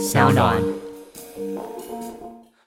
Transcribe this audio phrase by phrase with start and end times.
[0.00, 0.56] 小暖。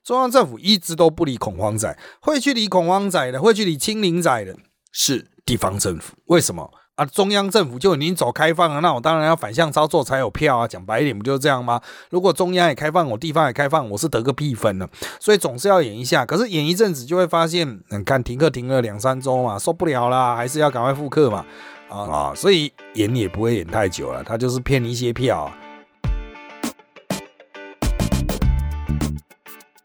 [0.03, 4.55] 中央政府一直都不理恐慌仔，会去理恐慌仔的，会去理清零仔的
[4.91, 6.13] 是地方政府。
[6.27, 7.03] 为什么啊？
[7.05, 10.67] 中央政府就已经走开放了，那我当然要反向操作才有票啊！
[10.67, 11.81] 讲白一点，不就是这样吗？
[12.11, 14.87] 如果中央也开放，我地方也开放，我是得个屁分呢？
[15.19, 16.23] 所以总是要演一下。
[16.23, 21.43] 可是演一阵子就会发现，你看停课停了两三周嘛，受不了啦，还是要赶快复课嘛
[21.89, 22.33] 啊啊！
[22.35, 25.51] 所以演也不会演太久了，他就是骗一些票。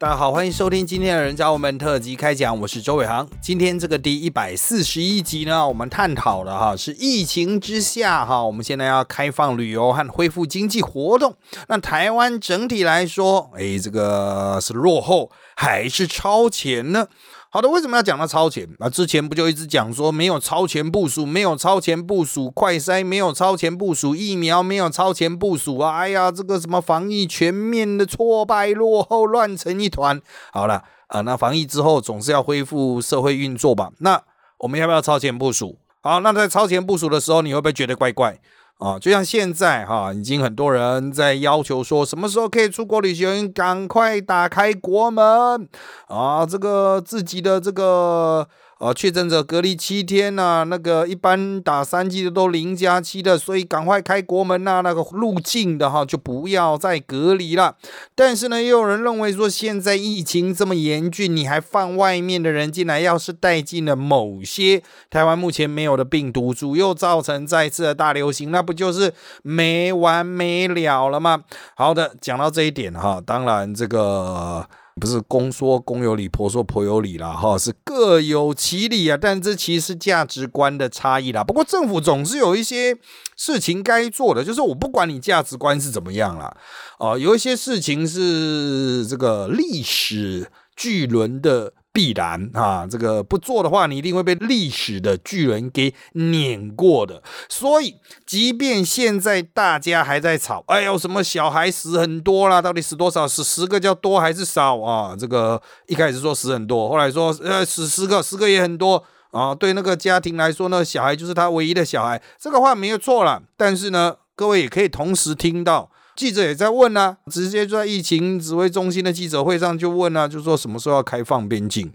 [0.01, 3.29] 大家好，欢迎收听今天的人教我们特辑开讲，我是周伟航。
[3.43, 11.35] 今天这个第一百四十一集呢，我们探讨了哈是疫情之下哈，我们现在要开放旅游和恢复经济活动，
[11.67, 17.09] 那台湾整体来说，哎，这个是落后还是超前呢？
[17.51, 18.69] 好的，为什么要讲到超前？
[18.79, 25.97] 那之前不就一直讲说没有超前部署，没有超前部署快筛，没有超前部署疫苗，没有超前部署啊！
[25.97, 30.21] 哎呀，这个什么防疫全面的挫败、落后、乱成一团。
[30.53, 33.91] 好了啊，那防疫之后总是要恢复社会运作吧？
[34.01, 34.23] 那
[34.59, 35.79] 我们要不要超前部署？
[36.03, 38.39] 好，那在超前部署的时候，你会不会觉得怪怪？
[38.79, 43.53] 啊，就像现在哈，已经很多人在要求说，什么时候可以出国旅行？
[43.53, 45.69] 赶快打开国门
[46.07, 46.47] 啊！
[46.47, 48.49] 这个自己的这个。
[48.79, 57.75] 呃，确诊者隔离七天呐，那个一般打三剂的都零加七的，所以赶快开国门呐，那个入境的哈就不要再隔离了。
[58.15, 64.81] 但是呢，也有人认为说，现在疫情这么严峻，你还放外面的人进来，要是带进了某些
[65.11, 69.13] 台湾目前没有的病毒株，又造成再次的大流行，那不就是
[69.43, 71.43] 没完没了了吗？
[71.75, 74.69] 好的，讲到这一点哈，当然这个。
[74.99, 79.17] 不是公说公有理，婆说婆有理啦，哈，是各有其理啊。
[79.21, 81.45] 但这其实是价值观的差异啦。
[81.45, 82.97] 不过政府总是有一些
[83.37, 86.57] 事情该做的，就是我不管你价值观是怎么样啦，
[86.99, 91.73] 哦，有一些事情是这个历史巨轮的。
[91.99, 97.21] 必然啊，这个不做的话，你一定会被历史的巨人给碾过的。
[97.49, 103.27] 所以，即便现在大家还在吵，哎呦，什么小孩死很多啦，到底死多少？
[103.27, 105.17] 死十个叫多还是少啊？
[105.19, 109.03] 这个一开始说死很多，后来说呃死十个，十个也很多
[109.33, 109.53] 啊。
[109.53, 113.43] 对那个家庭来说呢，小孩就是他唯一的小孩，这个话没有错了。
[113.57, 115.91] 但是呢，各位也可以同时听到。
[116.19, 121.93] 记者也在问啊，直接在疫情指挥中心的记者会上就问啊，就说什么时候要开放边境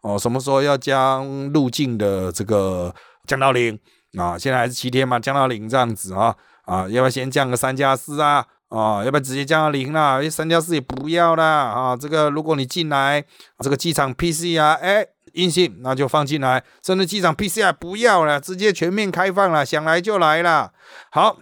[0.00, 2.94] 哦，什么时候要将入境的这个
[3.26, 3.78] 降到零
[4.16, 4.38] 啊？
[4.38, 6.34] 现在还是七天嘛，降到零这样子啊
[6.64, 8.46] 啊，要不要先降个三加四啊？
[8.70, 10.22] 啊，要不要直接降到零啦？
[10.30, 11.94] 三加四也不要啦啊！
[11.94, 13.22] 这个如果你进来
[13.58, 20.72] 这个机场 PCR 哎阴性，那就放进来；甚至机场 PCR 不要了，直接全面开放了，想来就来了。
[21.10, 21.36] 好。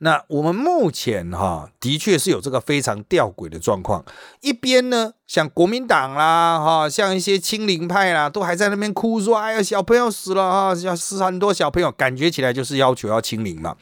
[0.00, 4.04] 那我们目前哈，的确是有这个非常吊诡的状况。
[4.40, 13.74] 一边呢，像国民党啦，哈，像一些清零派啦，都还在那边哭说：“哎呀，小朋友死了啊，要死很多小朋友。”感觉起来就是要求要清零嘛，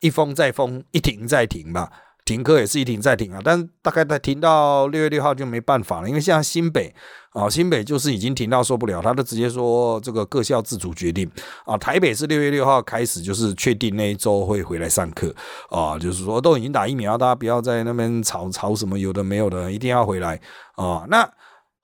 [0.00, 1.88] 一封再封，一停再停嘛。
[2.24, 6.94] 停课也是一停再停啊，但大概在停到六月六号就没办法了，因为现在新北
[7.30, 11.28] 啊，新北就是已经停到受不了，他就直接说这个各校自主决定
[11.64, 11.76] 啊。
[11.76, 15.34] 台北是六月六号开始，就是确定那一周会回来上课
[15.68, 20.40] 啊，就是说都已经打疫苗，大家不要在那边吵吵什么有的没有的，一定要回来
[20.76, 21.04] 啊。
[21.08, 21.28] 那。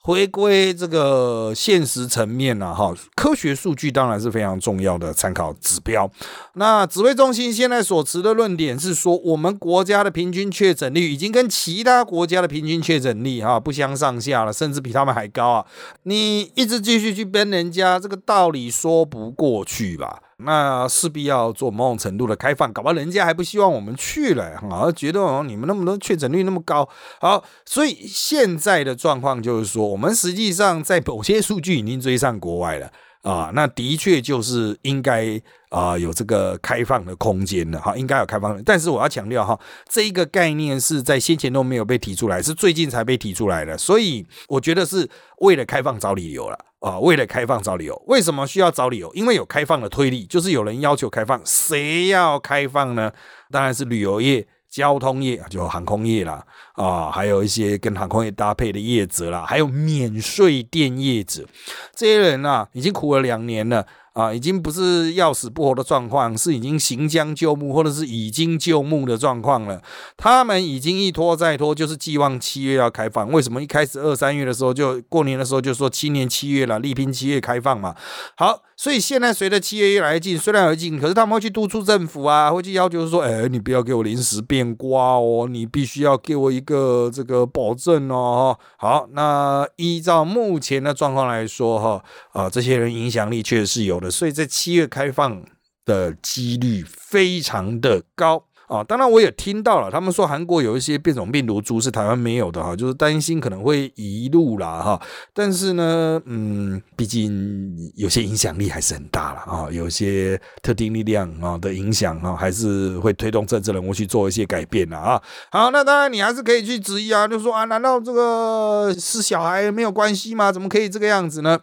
[0.09, 6.11] 回归这个现实层面呢，哈，科学数据当然是非常重要的参考指标。
[6.55, 15.67] 那指挥中心现在所持的论点是说，我们国家的平均确诊率已经跟其他国家的平均确诊率哈不相上下了，甚至比他们还高啊！
[16.05, 20.23] 你一直继续去编人家，这个道理说不过去吧？
[20.44, 26.88] 那势必要做某种程度的开放，搞不好人家还不希望我们去了，啊，觉得哦你们那么多确诊率那么高，
[27.21, 32.93] 好，所以现在的状况就是说，我们实际上在某些数据已经追上国外了
[33.23, 35.41] 啊，那的确就是应该
[35.71, 39.59] 啊有这个开放的空间的哈，应该有开放的，但是我要强调哈，
[39.89, 45.09] 这一个概念是在先前都没有被提出来，是最近才被提出来的，所以我觉得是
[45.39, 46.59] 为了开放找理由了。
[46.81, 49.13] 啊，为了开放找理由，为什么需要找理由？
[49.13, 53.10] 因为有开放的推力，就是有人要求开放，谁要开放呢？
[53.51, 56.44] 当然是旅游业、交通业，就航空业啦，
[56.74, 61.47] 啊，还有一些跟航空业搭配的业者啦，还有免税店业者，
[61.94, 63.86] 这些人啊，已经苦了两年了。
[64.18, 69.80] 啊，已经不是要死不活的状况，是已经行将就木或者是已经就木的状况了。
[70.16, 73.30] 他们已经一拖再拖，就是寄望七月要开放。
[73.30, 77.94] 为什么一开始二三月的时候就过年的时候就说今年七月了，力拼七月开放嘛？
[78.36, 78.62] 好。
[78.80, 88.56] 所以现在随着七月越来越近，虽然而近，可是他们会去督促政府啊，会去要求说，哎，你不要给我临时变卦哦，你必须要给我一个这个保证哦。
[88.76, 95.43] 好，那依照目前的状况来说，哈，啊，这些人影响力确实是有的，所以在七月开放
[95.84, 98.45] 的几率非常的高。
[98.69, 105.01] 啊，当然我也听到了，他们说韩国有一些变种病毒株是台湾没有的哈，就是担心可能会移入啦哈。
[105.33, 115.19] 但是呢，嗯，毕竟有些影响力还是很大了啊，有些特定力量啊的影响啊，还是会推动政治人物去做一些改变的啊。
[115.51, 120.53] 好，那当然你还是可以去质疑啊，就说啊，难道这个是小孩没有关系吗？
[120.53, 121.59] 怎么可以这个样子呢？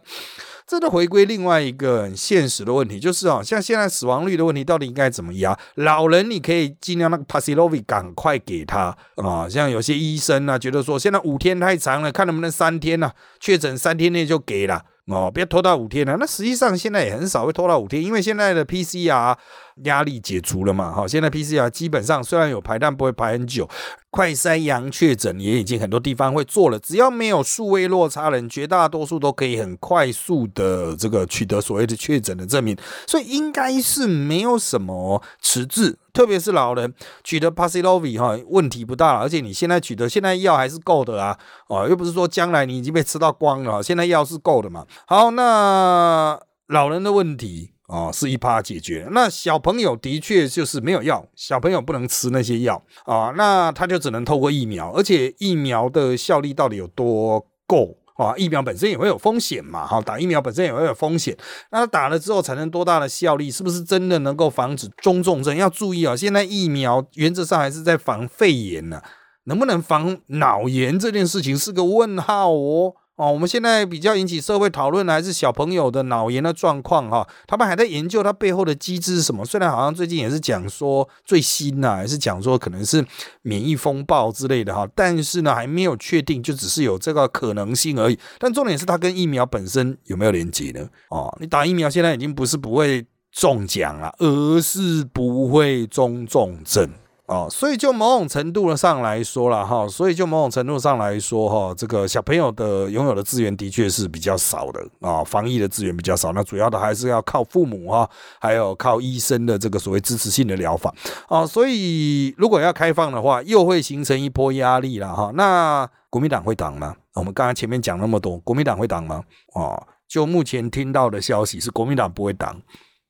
[0.67, 5.57] 这都回归另外一个很现实的问题，就是啊，像现在死亡率的问题，到底应该怎么压？
[5.75, 13.12] 老人你可以尽量那个 p a s i l o v i 赶快给他啊，像有些医生呢，觉得说现在五天太长了，看能不能三天呢？
[13.39, 14.83] 确诊三天内就给了。
[15.07, 16.17] 哦，不要拖到五天了。
[16.19, 19.38] 那实际上现在也很少会拖到五天，因为现在的 PCR
[19.83, 20.92] 压力解除了嘛。
[20.92, 23.69] 哈，现在 PCR 基本上虽然有排，但不会排很久。
[24.10, 35.98] 快筛阳确诊也已经很多地方会做了，只要没有数位落差人，绝大多数都可以很快速的这个取得所谓的确诊的证明，所以应该是没有什么迟滞。
[36.13, 36.94] 特别是老人
[37.25, 41.38] 取得 Pasilovi 哈问题不大，而且你现在取得现在药还是够的啊，
[41.68, 44.86] 哦，又不是说将来你已经被吃到光了，现在药是够的嘛。
[45.07, 57.97] 好，那老人的问题哦是一趴解决，那小朋友的确就是没有药，小朋友不能吃那些药啊，那他就只能透过疫苗，而且疫苗的效力到底有多够？
[58.15, 61.35] 啊，疫苗本身也会有风险嘛，哈，打疫苗本身也会有风险。
[61.71, 63.51] 那打了之后产生多大的效力？
[63.51, 65.53] 是不是真的能够防止中重症？
[65.53, 69.01] 要注意啊，现在疫苗原则上还是在防肺炎呢，
[69.43, 72.93] 能不能防脑炎这件事情是个问号哦。
[73.17, 79.45] 哦，我们现在比较引起社会讨论的还是小朋友的脑炎的状况哈，他们还在研究它背后的机制是什么。
[79.45, 83.06] 虽然好像最近也是讲说最新呐，还是讲说可能是
[83.41, 88.19] 免疫风暴之类的哈，但是呢还没有确定，就只是有这个可能性而已。
[88.38, 90.85] 但重点是它跟疫苗本身有没有连接呢？
[91.09, 96.89] 哦，你打疫苗现在已经不是不会中奖了，而是不会中重症。
[97.27, 108.07] 哦，所以就某种程度上来说了哈，所以就某种程度上来说哈，这个小朋友的拥有的资源的确是比较少的啊，防疫的资源比较少，那主要的还是要靠父母哈，
[108.39, 110.94] 还有靠医生的这个所谓支持性的疗法
[111.27, 115.31] 啊，所以如果要开放的话，又会形成一波压力了哈。
[115.33, 116.95] 那国民党会挡吗？
[117.16, 119.24] 我们刚才前面讲那么多，国民党会挡吗？
[119.56, 122.56] 啊，就目前听到的消息是国民党不会挡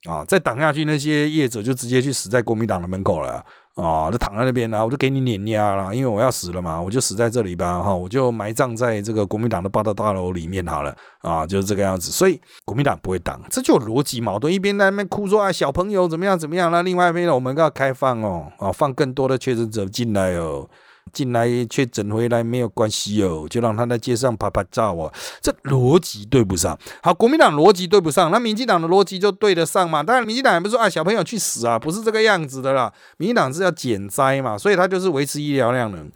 [0.09, 3.43] 啊，再挡下去，那些业者就直接去死在国民党的门口了。
[3.75, 20.67] 啊，就躺在那边啦，我就给你碾压了，因为我要死了嘛，我就死在这里吧，哈，我就埋葬在这个国民党的八大大楼里面好了，啊，就是这个样子，所以国民党不会挡，这就逻辑矛盾，一边在那边哭说啊小朋友怎么样怎么样，那另外一边呢，我们要开放哦，啊，放更多的确诊者进来哦。
[21.15, 26.77] 进来却整回来没有关系哦，就让他在街上拍拍照哦，这逻辑对不上。
[27.01, 30.03] 好，国民党逻辑对不上，那民进党的逻辑就对得上嘛？
[30.03, 32.91] 当然，民进党也不是说啊小朋友去死啊，不是这个样子的啦。
[33.17, 36.11] 民进党是要减灾嘛，所以他就是维持医疗量能，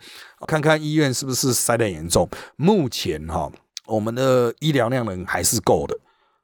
[0.46, 2.30] 看看医院是不是塞得严重。
[2.58, 3.50] 目前哈，
[3.88, 5.98] 我们的医疗量能还是够的。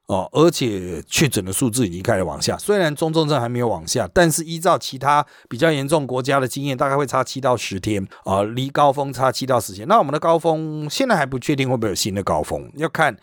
[0.06, 9.88] 哦，而且确诊的数字已经开始往下，虽然中重症还没有往下，但是依照其他比较严重国家的经验，大概会差七到十天啊，离高峰差七到十天。
[9.88, 13.16] 那我们的高峰现在还不确定会不会有新的高峰，要看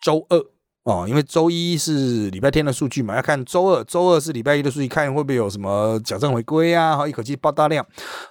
[0.00, 0.53] 周二。
[0.84, 7.84] 哦，因为周一是礼拜天的数据嘛，要看周二，周二是礼拜一的数据，看会不会有什么矫正回归啊，好一口气爆大量。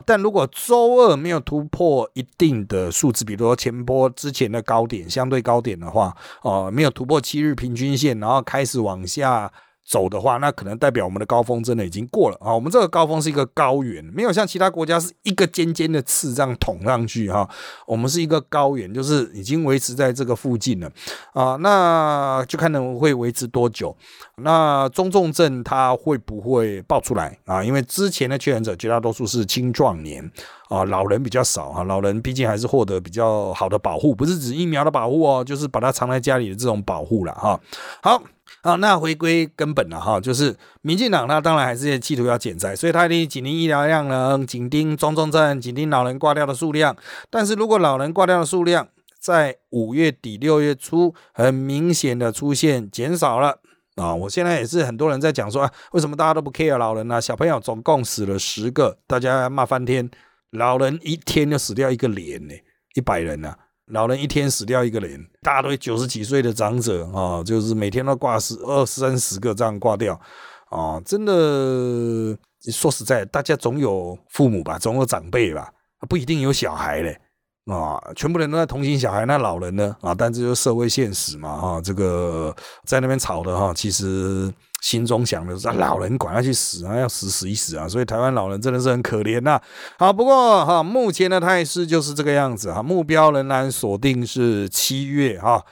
[0.06, 9.52] 但如果周二没有突破一定的数字，比如说前波之前的高点，相对高点的话，哦，没有突破七日平均线，然后开始往下。
[9.86, 12.54] 走的话，那可能代表我们的高峰真的已经过了啊！
[12.54, 17.48] 我们这个高峰是一个高原，没有像其他国家是一个尖尖的刺这样捅上去哈。
[17.86, 20.90] 我们是一个高原，就是已经维持在这个附近了
[21.34, 21.58] 啊。
[21.58, 23.96] 那就看能会维持多久。
[24.38, 27.62] 那中重症它会不会爆出来啊？
[27.62, 30.32] 因为之前的确诊者绝大多数是青壮年
[30.70, 31.84] 啊，老人比较少哈。
[31.84, 37.60] 老人毕竟还是获得比较好的保护，不是指疫苗的保护哦，就是把它藏在家里的这种保护了哈。
[38.02, 38.24] 好。
[38.64, 46.96] 啊，那回归根本了哈，就是民进党他当然还是企图要减灾，所以他一定紧盯医疗量能，紧盯中重症，紧盯老人挂掉的数量。
[47.30, 48.88] 但是如果老人挂掉的数量
[49.20, 53.60] 在五月底六月初很明显的出现减少了
[53.96, 57.22] 啊，我现在也是很多人在讲说，啊，为什么大家都不 care 老人呢？
[57.22, 60.10] 小朋友总共死了十个，大家骂翻天。
[60.52, 62.54] 老人一天就死掉一个连呢，
[62.94, 63.56] 一百人呢，
[63.88, 70.20] 老人一天死掉一个人，大堆九十几岁的长者啊，就是每天都挂十二三十个这样挂掉
[70.70, 72.38] 啊，真的
[72.72, 75.72] 说实在，大家总有父母吧，总有长辈吧，
[76.08, 77.20] 不一定有小孩嘞。
[77.66, 79.96] 啊，全部人都在同情小孩，那老人呢？
[80.02, 81.58] 啊，但这就是社会现实嘛！
[81.58, 87.88] 哈，这个在那边吵的哈，其实心中想的是，老人管他去死啊，要死死一死啊！
[87.88, 89.58] 所以台湾老人真的是很可怜呐。
[89.98, 95.64] 好，不过哈，目前的态势就是这个样子哈，目标仍然锁定是七月哈。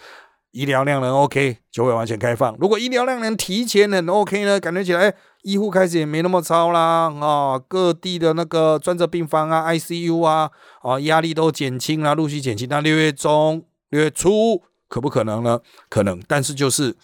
[0.51, 2.55] 医疗量能 OK 就会完全开放。
[2.59, 5.13] 如果医疗量能提前很 OK 呢，感觉起来
[5.43, 10.49] 医护开始也没那么超啦啊，各地的那个专责病房啊、ICU 啊
[10.83, 12.65] 啊压力都减轻了，陆续减轻。
[12.69, 15.59] 那六月中、六月初可不可能呢？
[15.89, 16.95] 可能，但是就是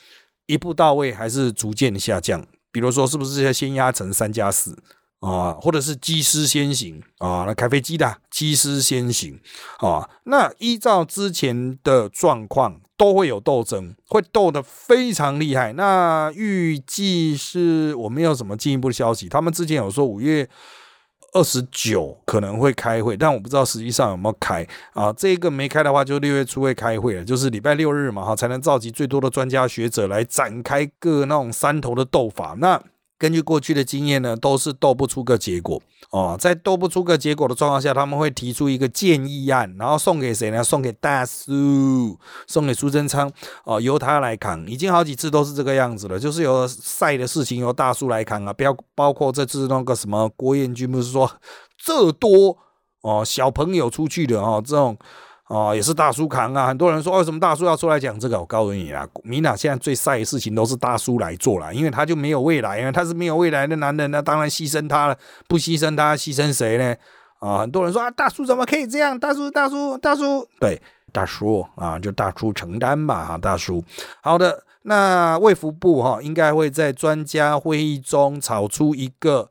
[0.47, 2.45] 一步到位还是逐渐下降。
[2.71, 4.77] 比如说，是不是要先压成三加四？
[5.19, 9.39] 啊，或者是机师先行啊，那开飞机的机师先行
[9.79, 15.73] 啊，那依照之前的状况，都会有斗争，会斗得非常厉害。
[15.73, 20.47] 那预计是我没有什么进一步的消息，他们之前有说五月
[21.37, 25.13] 二十九可能会开会，但我不知道实际上有没有开啊。
[25.13, 32.55] 这个没开的话，就六月初会开会，就是礼拜六日嘛，哈，才能召集最多的专家学者来展开各那种山头的斗法。
[32.57, 32.81] 那
[33.19, 35.81] 根据过去的经验呢，都是斗不出个结果
[36.11, 36.37] 哦。
[36.39, 40.63] 在斗不出个结果的状况下，他们会提出一个建议案，然后送给谁呢？
[40.63, 43.31] 送给大叔，送给苏贞昌
[43.65, 44.65] 哦，由他来扛。
[44.67, 48.53] 已经好几次都是这个样子了，就是由赛的事情由大叔来扛啊。
[48.53, 51.31] 不要包括这次那个什么郭彦军，不是说
[51.77, 52.57] 这多
[53.01, 54.97] 哦小朋友出去的哦这种。
[55.47, 56.67] 哦，也是大叔扛啊！
[56.67, 58.37] 很多人说，为什么大叔要出来讲这个？
[58.37, 65.17] 我告诉你啊，米娜现在最晒的事情都是大叔来做了，因为他就没有未来啊，他是没有未来的男人，那当然牺牲他了。
[65.47, 66.93] 不牺牲他，牺牲谁呢？
[67.39, 69.17] 啊，很多人说啊，大叔怎么可以这样？
[69.17, 70.81] 大叔，大叔，大叔，对，
[71.13, 73.81] 大叔啊，就大叔承担吧，哈，大叔。
[74.21, 79.49] 好的，那卫福部哈，应该会在专家会议中炒出一个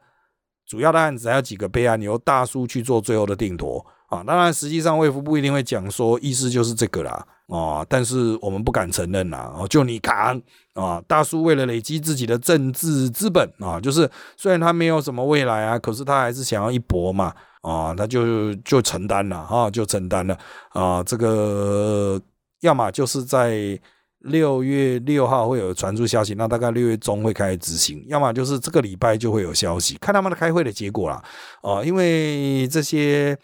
[0.66, 3.86] 主要的案子，还有几个备案，由大叔去做最后的定夺。
[4.08, 10.40] 啊，当然，实际上卫福部一定会讲说，意思就是这个啦，啊，但是我们不敢承认啦，哦，就你扛
[10.75, 22.20] 啊，大叔为了累积自己的政治资本啊，就是虽然他没有什么未来啊，可是他还是想要一搏嘛，啊，他就就承担了，哈，就承担了，啊，这个
[22.60, 23.76] 要么就是在
[24.20, 31.20] 六月六号会有传出消息，那大概六月中会开始执行，要么就是这个礼拜就会有消息，看他们的开会的结果啦，
[31.62, 33.36] 啊，因为这些。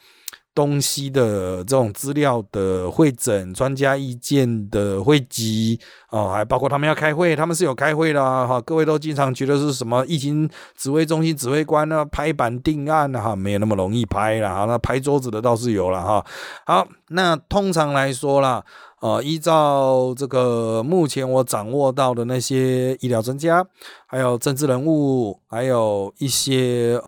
[0.54, 8.60] 东西的这种资料的会诊、专家意见的汇集啊，还包括他们要开会，他们是有开会的哈。
[8.60, 12.04] 各位都经常觉得是什么疫情指挥中心指挥官呢？
[12.04, 14.64] 拍板定案哈，没有那么容易拍了哈。
[14.66, 16.24] 那拍桌子的倒是有了哈。
[16.66, 18.62] 好，那通常来说啦，
[19.00, 23.66] 呃，依照这个目前我掌握到的那些医疗专家，
[24.06, 27.00] 还有政治人物，还有一些。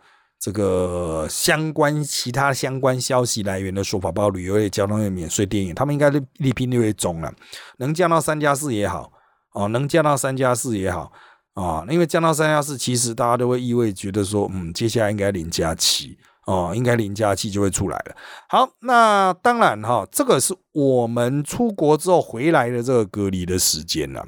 [0.44, 7.32] 这个相关其他相关消息来源的说法，包括旅游业、交通业、免税电影，他们应该力力拼六月中了，
[7.78, 9.10] 能降到三加四也好，
[9.54, 11.10] 哦，能降到三加四也好，
[11.54, 16.18] 啊，因为降到三加四，其实大家都会意味觉得说，嗯，接下来应该零加七。
[16.46, 18.14] 哦，应该零加七就会出来了。
[18.54, 24.25] 好，那当然哈，这个是我们出国之后回来的这个隔离的时间了。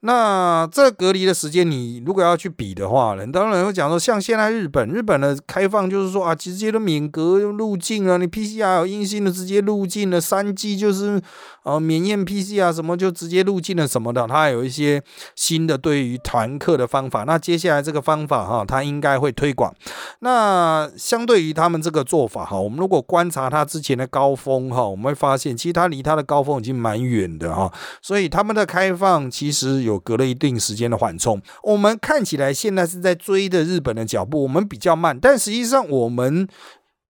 [0.00, 11.22] 那这隔离的时间，你如果要去比的话，很多人会讲说，像现在日本，日本的开放就是说啊，直接都免隔入境了，你 PCR 阴性的直接入境了，三 G 就是
[11.62, 15.00] 呃免验 PCR 什么就直接入境了什么的，它有一些
[15.36, 17.22] 新的对于团客的方法。
[17.22, 19.72] 那接下来这个方法哈，它应该会推广。
[20.18, 27.70] 那相对于他们这个做法哈，我们如果观察它之前的高峰哈，我们会发现其实它离它的高峰已经蛮远的哈，
[28.00, 31.40] 所以他们的开放其实有隔了一定时间的缓冲。
[31.62, 36.48] 我们看起来现在是在追的日本的脚步，我们比较慢，但实际上我们。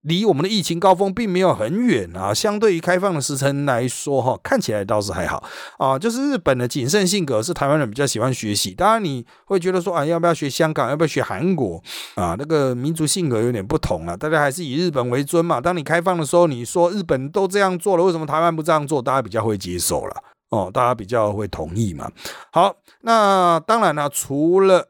[0.08, 5.44] 离我们的疫情高峰并没有很远啊，相对于开放的时程来说，哈，看起来倒是还好
[5.76, 5.98] 啊。
[5.98, 8.72] 就是日本的谨慎性格是台湾人比较喜欢学习。
[8.72, 11.82] 当然你会觉得说啊，要不要学香港，要不要学韩国
[12.14, 12.34] 啊？
[12.38, 15.60] 那个民族性格有点不同了，大家还是以日本为尊嘛。
[15.60, 19.02] 当你开放的时候，你说日本都这样做了，为什么台湾不这样做？
[19.02, 20.16] 大家比较会接受了
[20.48, 22.10] 哦，大家比较会同意嘛。
[22.50, 24.88] 好，那当然了，除了。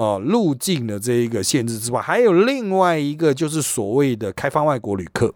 [0.00, 5.34] 哦，入境的这一个限制之外，还有另外一个就是所谓的开放外国旅客。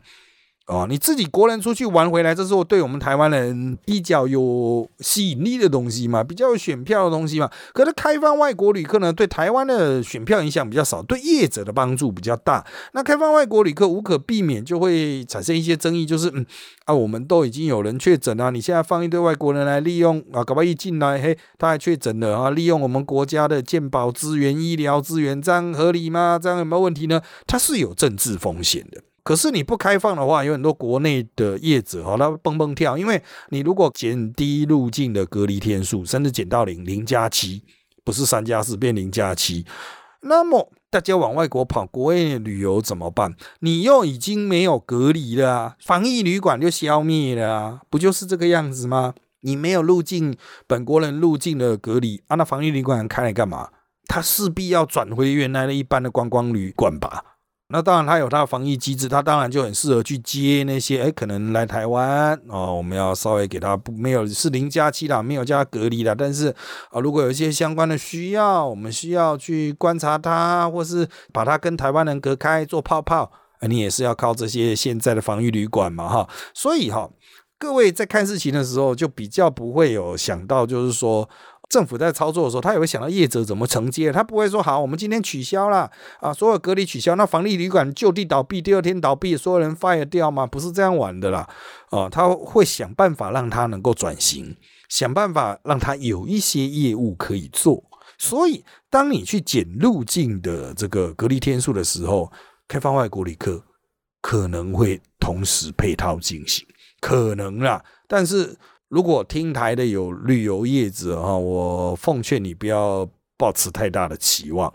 [0.66, 7.50] 哦，你自己国人出去玩回来，这是我对我们台湾人比较有吸引力的东西嘛，比较有选票的东西嘛。
[7.75, 12.64] 可是开放外国旅客呢，对台湾的选票影响比较少，对业者的帮助比较大。
[12.94, 16.47] 那开放外国旅客无可避免就会产生一些争议，就是嗯
[16.87, 26.40] 啊，我们都已经有人确诊了，你现在放一堆外国人来利用啊，搞不好一进来嘿，他还确诊了啊，利用我们国家的健保资源、医疗资源，这样合理吗？
[26.42, 27.21] 这样有没有问题呢？
[27.47, 29.02] 它是有政治风险的。
[29.24, 37.64] 可是你不开放的话，有很多国内的业者哈，他蹦蹦跳，因为你如果减低入境的隔离天数，甚至减到零零加七，
[38.04, 39.64] 不是三加四变零加七，
[40.20, 43.34] 那么大家往外国跑，国外旅游怎么办？
[43.60, 49.14] 你又已经没有隔离了啊，防疫旅馆就消灭了啊，不就是这个样子吗？
[49.40, 53.70] 你没有入境本国人入境的隔离啊，那防疫旅馆开来干嘛？
[54.06, 57.33] 他势必要转回原来的一般的观光旅馆吧。
[57.68, 66.14] 那当然，它有它的防疫机制，它当然就很适合去接那些哎，可能来台湾哦，我们要稍微给它不没有是零加七啦，没有加隔离啦。
[66.16, 66.54] 但是
[66.90, 76.28] 啊，如果有一些相关的需要，我们需要去观察它，或是把它跟台湾人隔开做泡泡，你也是要靠这些现在的防御旅馆嘛哈。
[76.52, 77.09] 所以哈，
[77.59, 81.28] 各位在看事情的时候，就比较不会有想到，就是说。
[81.68, 85.90] 政府在操作的时候，他也会想到业者怎么承接，他不会说好，我们今天取消了
[86.21, 90.47] 啊，所有隔离取消，那防疫旅馆就地倒闭，第二天倒闭，所有人 fire 掉吗？
[90.47, 91.49] 不是这样玩的啦，
[91.90, 94.56] 啊，他会想办法让他能够转型，
[94.88, 97.83] 想办法让他有一些业务可以做。
[98.18, 102.30] 所以，当你去减入境的这个隔离天数的时候，
[102.68, 103.61] 开放外国旅客
[104.21, 106.64] 可能会同时配套进行，
[107.00, 108.56] 可能啦，但是。
[108.88, 114.72] 如果听台的有旅游业者哈，我奉劝你不要抱持太大的期望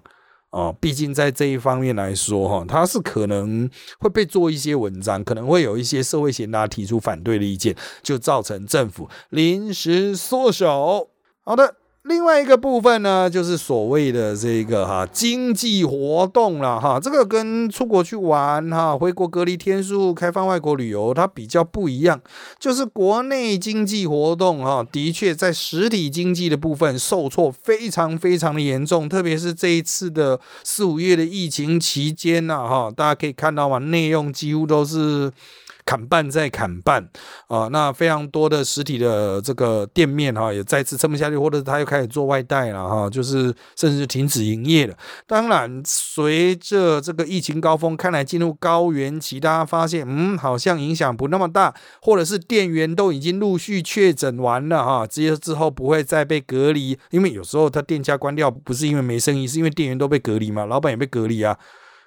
[0.49, 11.09] 啊，毕竟在这一方面来说哈，它是可能会被做一些文章，可能会有一些社会贤达提出反对的意见，就造成政府临时缩手。
[11.43, 11.78] 好的。
[12.09, 22.19] 另外一个部分呢，就是所谓的这个哈经济活动了哈，这个跟出国去玩哈，回国隔离天数、开放外国旅游，它比较不一样。
[22.57, 35.31] 就是国内经济活动哈，的确在实体经济的部分受挫非常非常的严重，特别是这一次的四五月的疫情期间呐哈，大家可以看到嘛，内用几乎都是。
[35.89, 37.03] 砍半再砍半
[37.47, 44.95] 啊，那非常多的实体的这个店面哈，也再次撑不下去，或者他又开始做外带了哈，就是甚至停止营业了。
[45.25, 51.73] 当然，随着这个疫情高峰，看来进入高原期，大家发现嗯，好像影响不那么大，
[52.03, 61.57] 或者是店员都已经陆续确诊完了哈，这些之后不会再被隔离，因为有时候他店家关掉不是因为没生意，是因为店员都被隔离嘛，老板也被隔离啊，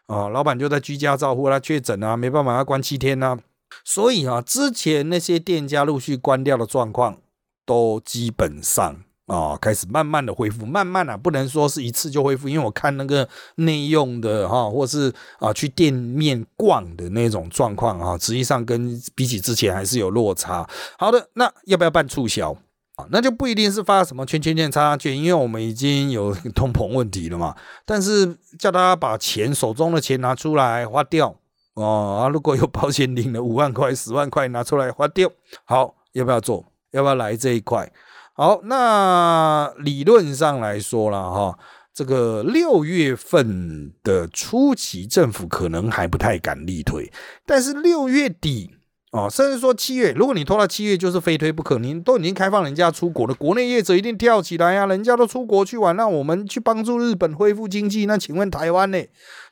[0.06, 3.36] 啊，老板就在居家照护，他确诊啊，没办法要关七天呐。
[3.84, 7.18] 所以啊，之前那些店家陆续关掉的状况，
[7.64, 20.68] 都基本上啊开始慢慢的恢复，慢慢啊不能说是一次就恢复，因为我看那个内用的哈，或是啊去店面逛的那种状况啊，实际上跟比起之前还是有落差。
[20.98, 22.52] 好的，那要不要办促销
[22.96, 23.06] 啊？
[23.10, 27.54] 那就不一定是发什么圈圈圈叉叉券，因为我们已经有通膨问题了嘛。
[27.86, 31.36] 但是叫大家把钱手中的钱拿出来花掉。
[31.74, 32.28] 哦啊！
[32.28, 35.30] 如果有保险领了五万块、十万块拿出来花掉，
[35.64, 36.64] 好，要不要做？
[36.90, 37.90] 要不要来这一块？
[38.34, 41.58] 好，那理论上来说了哈，
[41.94, 47.10] 这个六月份的初期，政府可能还不太敢力推，
[47.46, 48.70] 但是六月底
[49.12, 51.78] 哦，甚至说七月，如果你拖到七月，就是非推不可。
[51.78, 54.86] 您都已经开放人家出国了，国内业者一定跳起来呀！
[54.86, 58.98] 人家都出国去玩，那我们去帮助日本恢复经济，那请问台湾呢？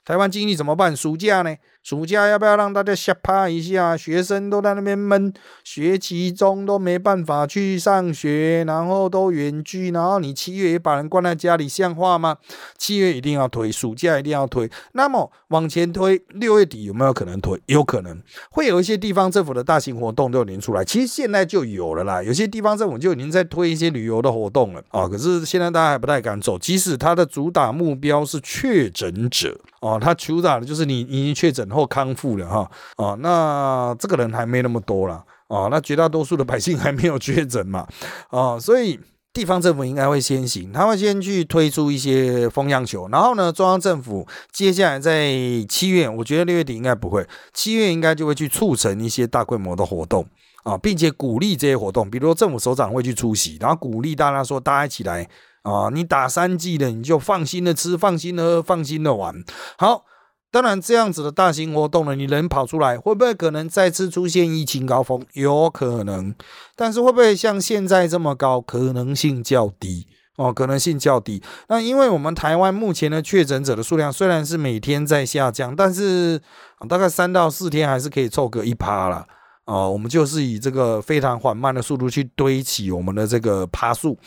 [0.05, 0.97] 台湾经济怎么办？
[0.97, 1.55] 暑假呢？
[1.83, 3.97] 暑假要不要让大家吓趴一下？
[3.97, 5.33] 学生都在那边闷，
[5.65, 12.37] 学期中都没办法去上学，然后都远距，然后你七月也把人关在家里，像话吗？
[12.77, 14.71] 七月一定要推，暑假一定要推。
[14.93, 17.59] 那么往前推，六月底有没有可能推？
[17.67, 20.85] 有可能会有一些地方政府的大型活动都连出来。
[20.85, 25.09] 其实现在就有了啦，有些地方政府就已经在推一些旅游的活动了啊。
[25.09, 31.71] 可是现在大家还不太敢走，即使它的主打目标是确诊者哦，他主打的就是你已经确诊。
[31.71, 37.87] 后康复了哈啊，那这个人还没那么多了啊，那绝大多数的百姓还没有确诊嘛
[38.31, 38.99] 啊，所以
[39.33, 45.33] 地方政府应该会先行，他会先去推出一些风向球，然后呢，中央政府接下来在
[45.69, 50.27] 七月，我觉得六月底应该不会，七月应该就会去促成一些大规模的活动
[50.65, 55.29] 啊，并且鼓励这些活动，比如说政府首长会去出席，然后鼓励大家说大家一起来
[55.63, 59.35] 啊，你打三剂的你就放心的吃，放心的喝，放心的玩，
[59.79, 60.05] 好。
[60.53, 65.25] 当然，这样子的大型活动呢，你人跑出来，会不会可能再次出现疫情高峰？
[65.35, 66.35] 有可能，
[66.75, 68.61] 但是会不会像现在这么高？
[68.61, 71.41] 可能性较低哦，可能性较低。
[71.69, 76.43] 那因为我们台湾目前的确诊者的数量虽然是每天在下降，但是
[76.89, 79.25] 大概三到四天还是可以凑个一趴了。
[79.67, 84.19] 哦，我们就是以这个非常缓慢的速度去堆起我们的这个趴数。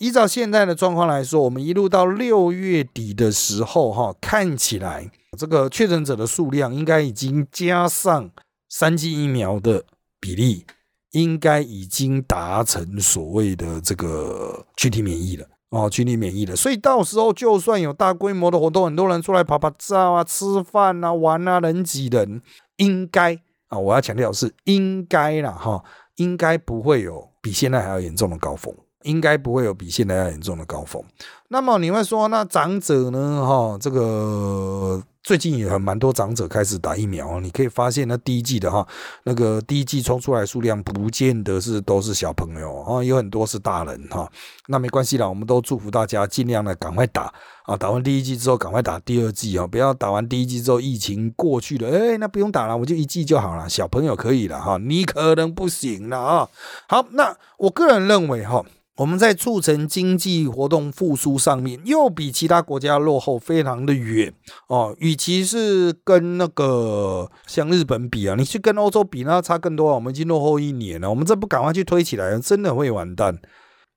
[0.00, 8.28] 依照现在的状况来说，我们一路到六月底的时候，哈，看起来这个确诊者的数量应该已经加上
[8.68, 9.84] 三剂疫苗的
[10.18, 10.64] 比例，
[11.12, 15.46] 应该已经达成所谓的这个群体免疫了。
[15.70, 22.42] 哦，群体免疫了，所以到时候就算有大规模的活动，很多人出来拍拍照啊、吃饭啊、玩啊，人挤人，
[22.78, 23.38] 应该。
[23.68, 25.82] 啊，我要强调是应该啦，哈，
[26.16, 31.02] 应该不会有比现在还要严重的高峰，应该不会有比现在要严重的高峰。
[31.48, 33.46] 那么你会说，那长者呢？
[33.46, 35.02] 哈，这个。
[35.28, 38.88] 最近也很蛮多长者开始打疫苗，你可以发现那第一季的哈，
[39.24, 44.26] 那个第一季冲出来数量不见得是都是小朋友啊，有很多是大人哈。
[44.68, 47.30] 那没关系啦，我们都祝福大家尽量的赶快打
[47.64, 53.68] 啊，打完第一季之后赶快打第二季啊，不要打完第一季之后疫情过去了，哎，那不用打了，我就一季就好了。
[53.68, 56.48] 小朋友可以了哈，你可能不行了啊。
[56.88, 58.64] 好，那我个人认为哈。
[58.98, 64.34] 我们在促成经济活动复苏上面，又比其他国家落后非常的远
[64.66, 64.92] 哦。
[64.98, 69.94] 与其是跟那个像日本比啊，你去跟欧洲比，那差更多啊。
[69.94, 73.38] 我们已经落后一年了，我们这不赶快去推起来，真的会完蛋。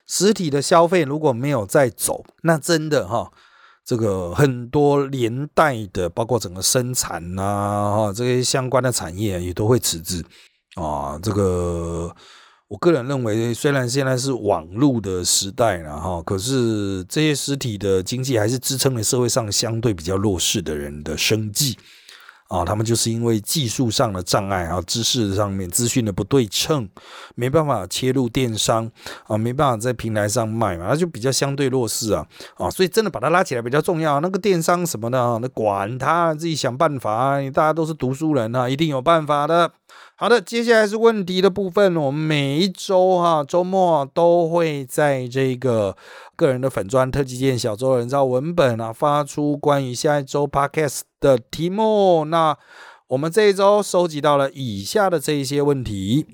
[0.06, 3.32] 实体的消费如果没有再走，那真的哈，
[3.84, 10.24] 这个很多连带的，包括整个生产呐，哈，这些相关的产业也都会迟滞
[10.76, 12.14] 啊，这个。
[12.72, 21.76] 我个人认为，虽然现在是网络的时代了哈，可是这些实体的经济还是支撑了社会上相对比较弱势的人的生计
[22.48, 22.64] 啊。
[22.64, 26.88] 他们就是因为技术上的障碍啊，知识上面资讯的不对称，
[27.34, 28.90] 没办法切入电商
[29.26, 32.70] 啊，没办法在平台上卖嘛，那就比较相对弱势啊啊。
[32.70, 34.18] 所以真的把它拉起来比较重要。
[34.20, 37.38] 那个电商什么的，那管他，自己想办法。
[37.52, 39.70] 大家都是读书人啊，一定有办法的。
[40.14, 41.96] 好的，接下来是问题的部分。
[41.96, 45.96] 我们每一周哈周末都会在这个
[46.36, 52.24] 个人的粉砖特级店小周人造文本啊发出关于下一周 podcast 的题目。
[52.26, 52.56] 那
[53.08, 56.26] 我们这一周收集到了以下的这一些问题。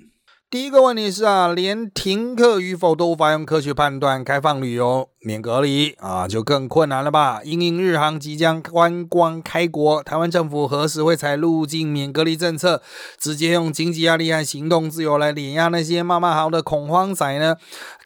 [0.51, 7.43] 第一个问题是啊，连停课与否都无法用科学判断，开放旅游免隔离啊，就更困难了吧？
[7.45, 12.81] 因应日航即将观光开国，台湾政府何时会采入境免隔离政策，
[13.19, 17.57] 直接用经济压力和行动自由来碾压那些骂骂好的恐慌仔呢？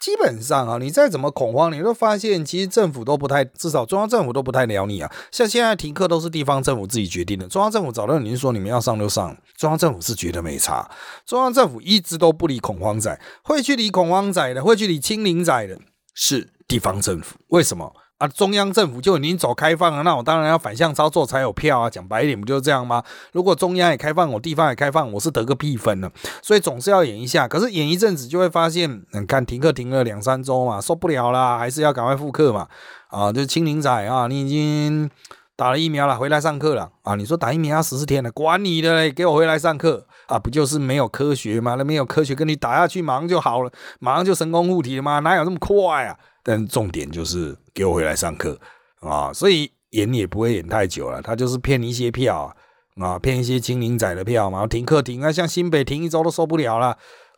[0.01, 5.09] 基本上啊，你再怎么恐慌，你都发现其实政府都不太，至少中央政府都不太鸟你啊。
[5.31, 10.91] 像现在停课都是地方政府自己决定的，中央政府早就已经说你们要上就上，中央政府是觉得没差。
[11.25, 15.79] 中央政府一直都不理恐慌仔，会去理恐慌仔的，会去理清零仔的，
[16.15, 17.37] 是地方政府。
[17.49, 17.93] 为什么？
[18.17, 21.91] 啊，中央政府就已经走开放了，那我当然要反向操作才有票啊！
[21.91, 23.03] 讲白一点，不就是这样吗？
[23.33, 26.11] 如果中央也开放，我地方也开放，我是得个屁分呢？
[26.41, 27.47] 所以总是要演一下。
[27.47, 32.67] 可是演一阵子就会发现，你看停课停了两三周嘛，受不了啦，还是要赶快复课嘛。
[33.09, 35.11] 啊，就是清零仔啊，你已经
[35.55, 37.15] 打了疫苗了，回来上课了啊！
[37.17, 40.39] 你说打疫苗要十四天了，管你的嘞，给我回来上课啊！
[40.39, 41.75] 不就是没有科学吗？
[41.77, 45.19] 那没有科学，跟你打下去马上就好了，马上就神功护体了吗？
[45.19, 46.17] 哪有这么快啊？
[46.43, 48.59] 但重点就是给我回来上课
[49.01, 52.55] 啊，所以演也不会演太久了，他就是骗一些票
[52.97, 56.97] 啊，骗一些青零仔的票嘛，停课停啊，像新北停一周都受不了了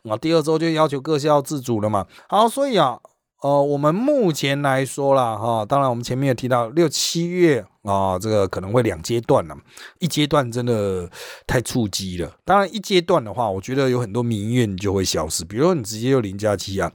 [0.09, 2.05] 啊，第二周就要求各校自主了嘛。
[2.27, 2.99] 好，所以啊，
[3.41, 9.55] 呃，我们目前来说啦，哈，当然我们前面有提到六七月啊，这个可能会两阶段了，
[9.99, 11.09] 一阶段真的
[11.45, 12.31] 太触激了。
[12.43, 16.91] 当然一阶段的话，我觉得有很多民怨就会消失，比如说你直接就零加七啊。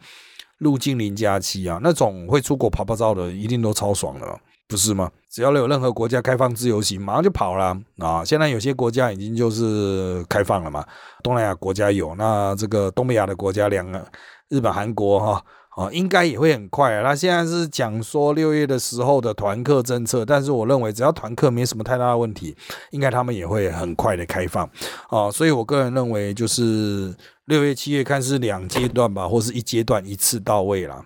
[0.61, 5.11] 入境零假期啊，那种会出国跑跑照的，一定都超爽的，不是吗？
[5.29, 8.25] 只要有任何国家开放自由行，马上就跑了啊！
[8.25, 10.87] 现在有些国家已经就是开放了嘛，
[11.23, 14.07] 东南亚国家有，那这个东北亚的国家两个，
[14.49, 15.45] 日本、韩国哈。
[15.77, 17.03] 哦应该也会很快啊。
[17.03, 22.57] 他现在是讲说六月的时候的团客政策，但是我认为只要团客没什么太大的问题，
[22.91, 24.69] 应该他们也会很快的开放。
[25.09, 27.15] 啊，所以我个人认为就是
[27.47, 31.05] 六月、七月看是两阶段吧，或是一阶段一次到位了。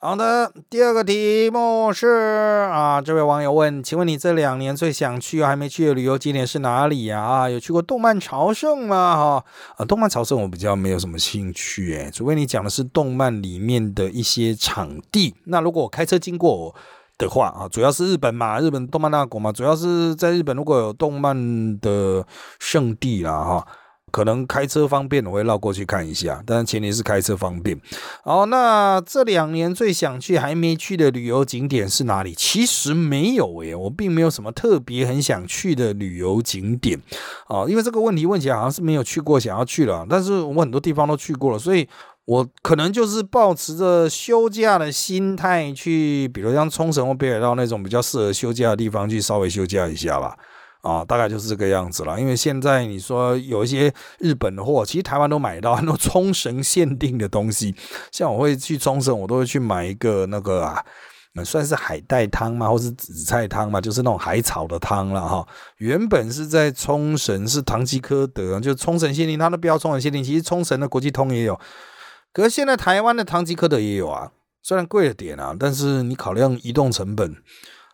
[0.00, 2.06] 好的，第二个题目是
[2.70, 7.20] 啊，这位网友问，请问你这两年最想去还没去的旅游景点是哪里呀？
[7.20, 9.16] 啊，有去过动漫朝圣吗？
[9.16, 9.44] 哈，
[9.76, 15.34] 啊，动漫朝圣我比较没有什么兴趣，诶，除非你讲的是动漫里面的一些场地。
[15.46, 16.72] 那如果我开车经过，
[17.18, 22.24] 的话啊，主要是日本嘛，日本动漫大国嘛，主要是在日本如果有动漫的
[22.60, 23.66] 圣地啦哈。
[24.10, 27.78] 可能开车方便，我会绕过去看一下，但是前提是开车方便。
[28.24, 32.34] 好，那这两年最想去还没去的旅游景点是哪里？
[32.34, 37.00] 其实没有诶，我并没有什么特别很想去的旅游景点
[37.46, 41.88] 啊，因为这个问题问起来好像是没有去过，想要去了，但是我很多地方都去过了，所以
[42.24, 50.36] 我可能就是保持着休假的心态去，比如像冲绳或北海道那种比较适合休假的地方去稍微休假一下吧。
[50.88, 52.18] 啊，大概就是这个样子了。
[52.18, 57.74] 因为现在你说有一些日本的货，其实台湾都买到 很多冲绳限定的东西。
[58.10, 60.84] 像我会去冲绳，我都会去买一个那个啊，
[61.44, 65.46] 算是海带汤嘛，或是紫菜汤嘛，就是那种海草的汤了哈。
[65.76, 70.24] 原本是在冲绳是唐吉诃德，就冲绳限定，它的标冲绳限定。
[70.24, 71.60] 其实冲绳的国际通也有，
[72.32, 77.36] 可是现在台湾的唐吉诃德也有啊，虽然贵了点啊，但是你考量移动成本。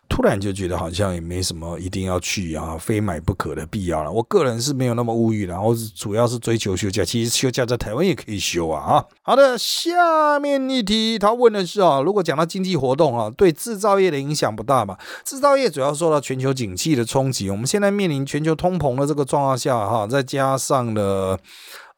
[0.07, 4.11] 突然就觉得好像也没什么一定要去啊，非买不可的必要了。
[4.11, 7.03] 我个人是没有那么物欲，然后主要是追求休假。
[7.03, 9.05] 其实休假在台湾也可以休啊啊。
[9.23, 14.97] 好的，下面一题，他问的是啊，如果讲到经济活动啊，对制造业的影响不大嘛？
[15.23, 21.37] 制造业主要受到全球景气的冲击，我们现在面临全球通膨的这个状况下哈，再加上了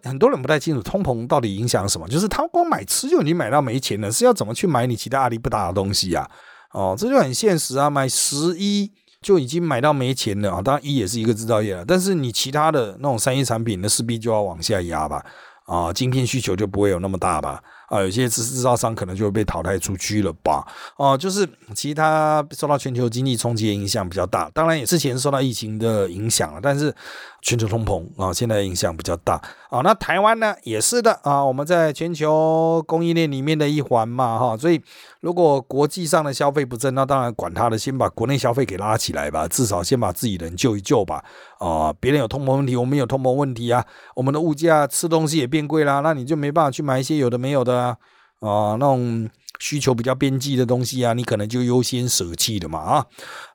[0.04, 6.30] 很多人不太清楚通膨到底影响什么，就是他光买吃就已经买到没钱了，是要怎么去买你其他阿力不大的东西呀？
[6.77, 7.89] 哦，这就很现实啊！
[7.89, 10.61] 买十一就已经买到没钱了啊！
[10.61, 15.25] 当然一也是一个制造业了，但是你其他的那种三一产品，那势必就要往下压吧？
[15.65, 17.59] 啊，晶片需求就不会有那么大吧？
[17.89, 20.63] 啊，有些制制造商可能就会被淘汰出去了吧？
[20.97, 26.93] 哦，就是其他受到全球经济冲击的影响比较大，当然也之前受到疫情的影响了，但是
[27.41, 29.82] 全球通膨啊，现在影响比较大啊。
[29.82, 34.82] 那台湾呢，也是的啊，我们在全球供应链里面的一环嘛，哈，所以
[35.21, 41.23] 如果国际上的消费不振，那当然管他的，先把国内消费给拉起来吧，至少先把自己人救一救吧。
[41.60, 47.78] 啊，别人有通膨问题，我们有通膨问题啊，我们的物价吃东西也变贵啦，那你就没办法去买一些有的没有的。
[47.80, 47.97] 啊
[48.39, 53.06] 啊，那种需求比较边际的东西啊，你可能就优先舍弃的嘛啊。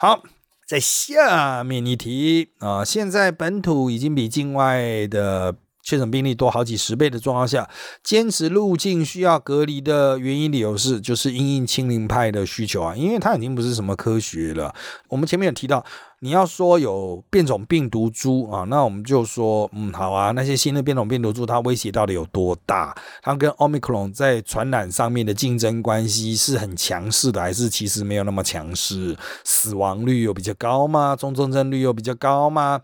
[0.00, 0.20] 好，
[0.66, 5.56] 在下面一题啊，现在本土已经比境外的。
[5.82, 7.68] 确诊病例多好几十倍的状况下，
[8.02, 14.72] 坚持入境需要隔离的原因理由是，就是因应清零派的需求啊，因为它已经不是什么科学了。
[15.08, 15.84] 我们前面有提到，
[16.20, 22.96] 你要说有变种病毒株啊，那我们就说，嗯，好啊，那些新的变种病毒株它威胁到底有多大？
[23.20, 29.16] 它跟奥密克戎在传染上面的竞争关系是很强势的，还是其实没有那么强势？
[29.44, 31.16] 死亡率又比较高吗？
[31.16, 32.80] 中重症率又比较高吗？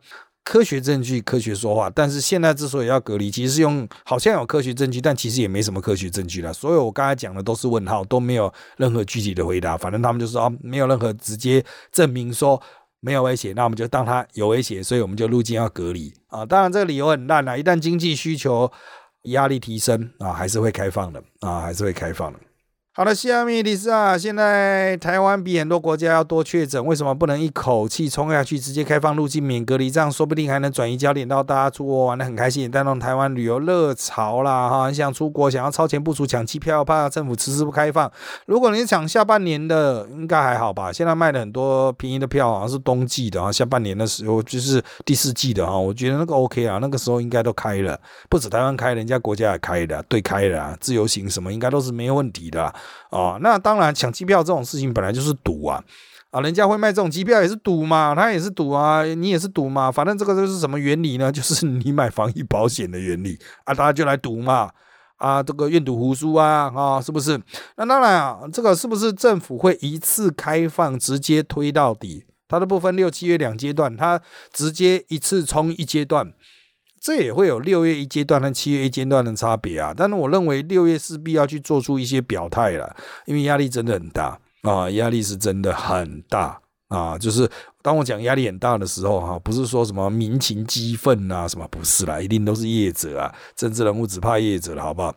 [0.49, 1.91] 科学证据，科学说话。
[1.91, 6.51] 但是现在之所以要隔离，其实是用好像有科学证据，但其实也没什么科学证据了。
[6.51, 9.77] 所有我刚才讲的都是问号，都没有任何具体的回答。
[9.77, 12.59] 反正他们就说没有任何直接证明说
[13.01, 16.47] 没有威胁，那我们就当它有威胁，所以我们就入境要隔离啊。
[16.47, 18.73] 当然这个理由很烂啊，一旦经济需求
[19.25, 22.39] 压力提升啊，还是会开放的啊，还是会开放的。
[22.99, 29.89] 好的，下面题是啊，现在台湾比很多国家要多确诊，为什么不能一口气冲下去，直接开放入境免隔离？
[29.89, 34.69] 这样说不定还能转移焦点到大家出国玩的很开心，带动台湾旅游热潮啦！
[34.69, 38.11] 哈，你想出国，想要超前部署抢机票，怕政府迟迟不开放。
[38.47, 40.93] 如果你抢下半年的，应该还好吧？
[40.93, 47.97] 现在卖的很多便宜的票，好像是冬季的啊，下半年的时候就是第四季的哈，我觉得那个 OK 啊，那个时候应该都开了，
[48.29, 52.75] 不止台湾开，人家国家也开的，对开了，自由行什么应该都是没有问题的。
[53.11, 55.83] 哦，那当然，抢机票这种事情本来就是赌啊，
[56.31, 61.31] 啊，人家会卖这种机票也是赌嘛，他也是赌啊，你也是赌嘛，反正这个就是什么原理呢？
[61.33, 64.71] 就是你买防疫保险的原理啊，大家就来赌嘛，
[65.17, 67.41] 啊，这个愿赌服输啊，啊，是不是？
[67.77, 72.25] 那当然啊，这个是不是政府会一次开放，直接推到底？
[72.49, 74.21] 它的部分六七月两阶段，它
[74.53, 76.33] 直接一次冲一阶段。
[77.01, 82.95] 这也会有六月一阶段和七月一阶段的差别啊，但是我认为六月势必要去做出一些表态了，
[83.27, 87.17] 因为压力真的很大啊，压力是真的很大啊。
[87.17, 87.49] 就是
[87.83, 95.15] 当我讲压力很大的时候，哈，不是说什么民情激愤啊，什么不是啦，一定都是业者啊，政治人物只怕业者了，好不好？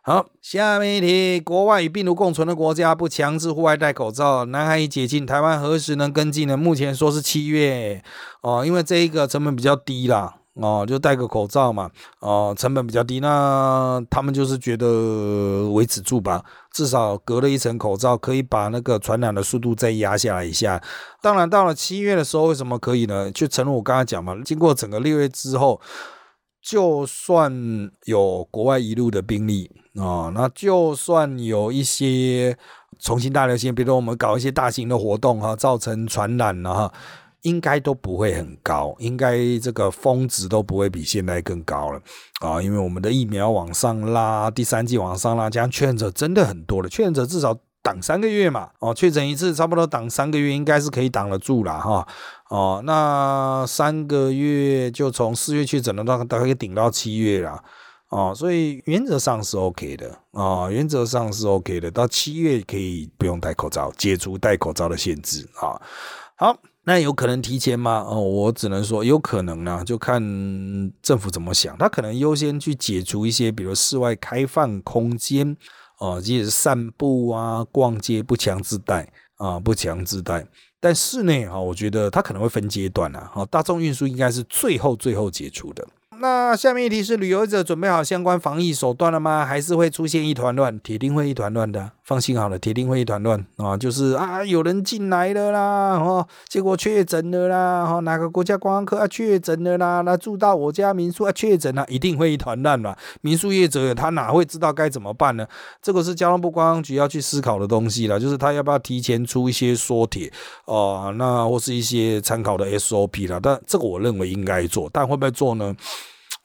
[0.00, 6.56] 好，下面一题，国外与病毒共存的国家不强制户外戴口罩，南海已解禁，台湾何时能跟进呢？
[6.56, 8.02] 目前说是七月
[8.40, 10.36] 哦，因为这一个成本比较低啦。
[10.60, 11.90] 哦，就戴个口罩嘛，
[12.20, 20.82] 哦，成本比较低，那他们就是觉得维持住吧，至少隔了一层口罩，可以把那个传染的速度再压下来一下。
[21.22, 23.30] 当然，到了七月的时候，为什么可以呢？
[23.30, 25.80] 就诚如我刚才讲嘛，经过整个六月之后，
[26.60, 27.52] 就算
[28.04, 32.58] 有国外一路的病例啊，那就算有一些。
[33.00, 36.92] 重新大流行，比如说我们搞一些大型的活动哈，造成传染了哈，
[37.42, 42.00] 应该都不会很高，应该这个峰值都不会比现在更高了
[42.40, 52.06] 啊，因为我们的疫苗往上拉，第三季往上拉，这样确诊者真的很多了，确诊者至少挡三个月嘛，哦，确诊一次差不多挡三个月，应该是可以挡得住了哈，
[52.50, 57.62] 哦，那三个月就从四月确诊的，大概可以顶到七月了。
[58.10, 61.90] 哦，所以原则上是 OK 的啊，原则上是 OK 的。
[61.90, 65.76] 到七月可以不用戴口罩，解除戴口罩的限制啊。
[66.34, 66.56] 好，
[66.88, 68.02] 那有可能提前吗？
[68.08, 70.22] 哦，我只能说有可能呢，就看
[71.02, 71.76] 政府怎么想。
[71.76, 75.54] 他可能优先去解除一些，比如室外开放空间
[75.98, 80.46] 哦，即使散步啊、逛街不强制戴啊，不强制戴。
[80.80, 83.30] 但室内啊，我觉得他可能会分阶段啊。
[83.34, 85.86] 哦，大众运输应该是最后最后解除的。
[86.20, 89.44] 那下面一题是：旅游者准备好相关防疫手段了吗？
[89.44, 90.80] 还是会出现一团乱？
[90.80, 91.92] 铁定会一团乱的。
[92.08, 93.76] 放心好了，铁定会一团乱啊！
[93.76, 100.00] 就是啊，有人进来了啦，哦，结果确诊了啦，哦，哪个国家观光客啊确诊了啦？
[100.00, 102.96] 那住到我家民宿啊确诊了，一定会一团乱嘛。
[103.20, 105.46] 民宿业者他哪会知道该怎么办呢？
[105.82, 110.32] 这个是交通部观光局要去思考的东西了，就是他要不要提前出一些缩帖
[110.64, 113.38] 哦，那或是一些参考的 SOP 了。
[113.38, 115.76] 但这个我认为应该做，但会不会做呢？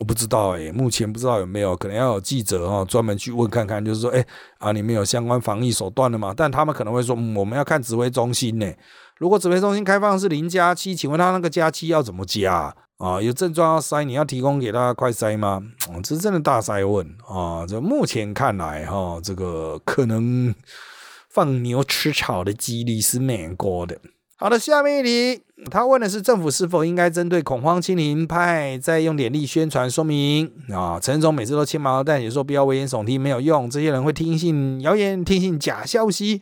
[0.04, 4.26] 我不知道诶，目前不知道有没有，可能要有记者哈专门去问看看，就是说，哎
[4.58, 6.34] 啊，你们有相关防疫手段的吗？
[6.36, 8.70] 但他们可能会说，我们要看指挥中心呢。
[9.18, 13.22] 如果指挥中心开放是零加七，请问他那个加七要怎么加啊？
[13.22, 15.63] 有症状要筛，你要提供给他快筛吗？
[16.04, 17.66] 这是真的大筛问啊！
[17.66, 20.54] 这目前看来哈，这个可能
[21.30, 23.98] 放牛吃草的几率是蛮高的。
[24.43, 30.99] 好的，下面一题，他问的是政府是否应该针对恐慌清零派再用点力宣传说明啊？
[30.99, 36.41] 陈总每次都牵毛但也说不要危言耸听，没有用，这些人会听信谣言，听信假消息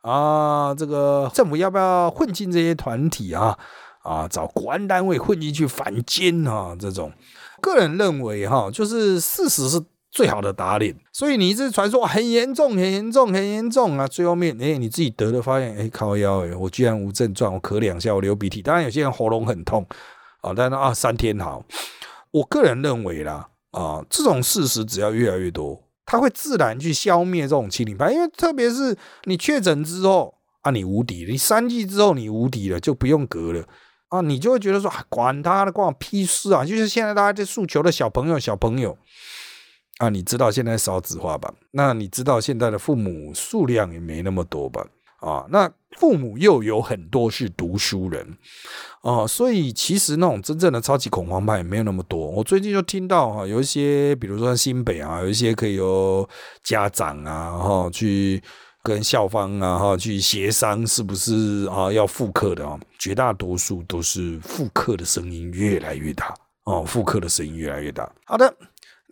[0.00, 0.74] 啊！
[0.74, 3.58] 这个政府要不要混进这些团体啊？
[4.02, 6.74] 啊，找国安单位混进去反奸啊？
[6.80, 7.12] 这种，
[7.60, 9.78] 个人认为哈，就是事实是。
[10.12, 18.60] 最好的打脸，所以你一直传说很严重、很严重、很严重啊，最后面哎你自己得了发现，哎靠腰哎，我居然无症状，我咳两下，我流鼻涕。
[18.60, 19.86] 当然有些人喉咙很痛
[20.42, 21.64] 啊，但是啊三天好。
[22.30, 28.94] 我个人认为啦啊，这种事实只要越来越多，它会自然去消灭这种欺凌派，因为特别是
[29.24, 33.64] 你确诊之后啊，你无敌，你三季之后你无敌了，就不用隔了
[34.08, 36.62] 啊，你就会觉得说管他的，关我屁事啊！
[36.66, 38.98] 就是现在大家在诉求的小朋友，小朋友。
[40.02, 41.54] 啊，你知道现在少子化吧？
[41.70, 44.84] 那你知道现在的父母数量也没那么多吧？
[45.20, 48.36] 啊，那父母又有很多是读书人，
[49.02, 52.18] 哦，所以其实那种真正的超级恐慌派也没有那么多。
[52.18, 56.28] 我最近就听到哈，有一些，比如说新北啊，有一些可以由
[56.64, 58.42] 家长啊，哈，去
[58.82, 62.76] 跟校方啊，哈，去协商是不是啊要复课的啊？
[62.98, 66.34] 绝大多数都是复课的声音越来越大，
[66.64, 68.12] 哦，复课的声音越来越大。
[68.24, 68.52] 好的。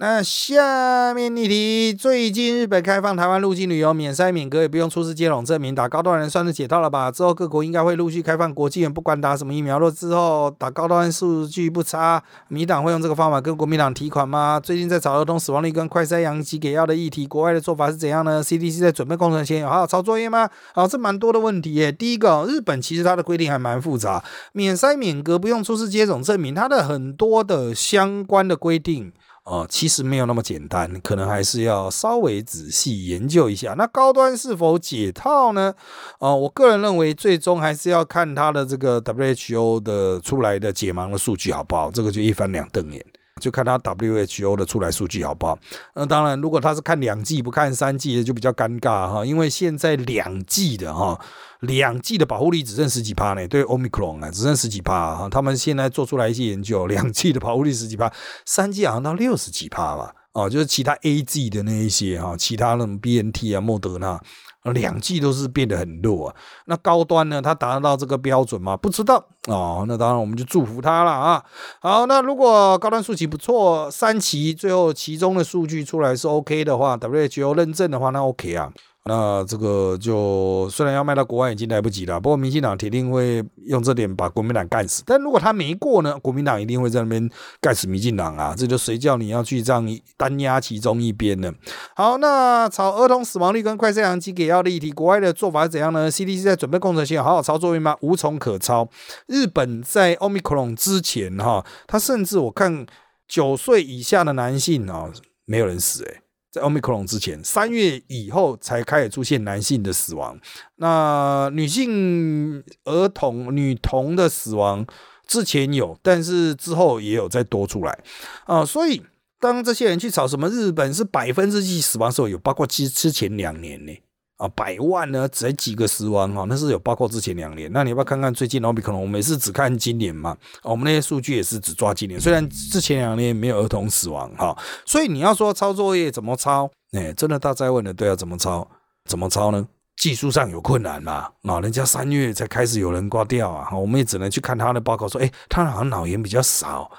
[0.02, 7.10] 那下面一题，最近日本开放台湾入境旅游免筛免隔，也不用出示接种证明，打高端人算是解套了吧？
[7.10, 14.58] 之后各国应该会陆续开放国际人，不管打什么疫苗了之后打高端数据不差，民党会用这个方法跟国民党提款吗？
[14.58, 20.48] 最近在找儿童死亡率跟快筛阳极给药的议题，国外的做法是怎样呢？CDC 在准备工程前有好好抄作业吗？
[20.72, 21.92] 好，这蛮多的问题耶。
[21.92, 29.12] 第一个，日本其实它的规定还蛮复杂，免筛免隔不用出示接种证明，它的很多的相关的规定。
[29.50, 33.74] 哦，其实没有那么简单，可能还是要稍微仔细研究一下。
[33.76, 35.74] 那高端是否解套呢？
[36.20, 43.04] 哦，我个人认为，最终还是要看它的这个 WHO 的出来的解盲的数据好不好，这个就一翻两瞪眼。
[43.40, 45.58] 就看他 WHO 的出来数据好不好？
[45.94, 49.24] 那当然，如果他是看两季不看三季，就比较尴尬哈。
[49.24, 51.18] 因为现在两季的哈，
[51.60, 53.48] 两季的保护力只剩十几趴呢。
[53.48, 55.28] 对 Omicron 啊，只剩十几趴哈。
[55.28, 58.12] 他们现在做出来一些研究， 两季的保护力十几趴，
[58.44, 60.14] 三季好像到六十几趴吧。
[60.32, 64.20] 哦，就是其他 A G 的那一些哈，其他那种 B N T 啊、莫德纳。
[64.64, 67.40] 两季都是变得很弱啊，那高端呢？
[67.40, 68.76] 它达到这个标准吗？
[68.76, 69.84] 不知道哦。
[69.88, 71.42] 那当然，我们就祝福它了啊。
[71.80, 78.70] 好，那如果高端数据不错，三期最后其中的数据出来是 OK 的话，WHO 认证的话，那 OK 啊。
[79.06, 85.02] 那这个就虽然要卖到国外已经来不及了，不过民进党铁定会用这点把国民党干死。
[85.06, 87.30] 但如果他没过呢，国民党一定会在那边
[87.62, 88.54] 干死民进党啊！
[88.56, 89.84] 这就谁叫你要去这样
[90.18, 91.50] 单压其中一边呢？
[91.96, 97.96] 好，那炒儿童死亡率跟快筛阳机给药的议题，国外的做法是怎样呢？CDC 在准备工程前好好抄作业吗？
[98.02, 98.88] 无从可抄。
[99.26, 102.84] 日本在奥密克戎之前哈，他甚至我看
[103.26, 105.10] 九岁以下的男性啊，
[105.46, 106.20] 没有人死诶。
[106.50, 110.38] 在奥密克戎之前，三月以后才开始出现男性的死亡。
[110.76, 114.84] 那女性儿童、女童的死亡
[115.26, 117.98] 之前有，但是之后也有再多出来
[118.46, 118.64] 啊。
[118.64, 119.02] 所以
[119.38, 123.92] 当这些人去吵什么日本是百分之几死亡的时候，有包括之之前两年呢。
[124.40, 127.70] 啊，百万呢，才几个死亡哈，那是有包括之前两年。
[127.74, 128.64] 那你要不要看看最近？
[128.64, 132.18] 奥比可能我们是只看今年嘛，我们那些数据也是只抓今年。
[132.18, 136.70] 虽然之前两年没有儿童死亡哈，所以你要说抄作业怎么抄？
[136.92, 138.66] 哎，真的大在问的，对啊，怎么抄？
[139.04, 139.68] 怎么抄呢？
[139.98, 141.28] 技术上有困难嘛？
[141.42, 146.90] 啊，人家三月才开始有人挂掉啊，我们也只能去看他的报告，说，哎，他好像脑炎比较少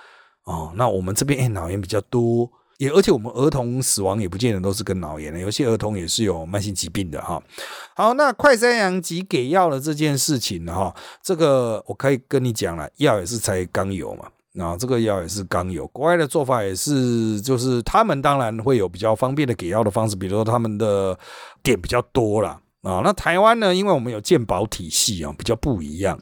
[0.44, 2.48] 哦，那我们这边哎脑炎比较多。
[2.82, 7.39] 也而且我们儿童死亡也不见得都是跟脑炎的，有些儿童也是有慢性疾病的哈。
[7.95, 21.15] 好，那快三阳及给药的这件事情哈，这个我可以跟你讲了，药也是才刚有嘛，那这个药也是刚有，国外的做法也是，就是他们当然会有比较方便的给药的方式，比如说他们的
[21.61, 23.01] 点比较多了啊。
[23.03, 26.19] 那台湾呢，因为我们有健保体系啊，比较不一样。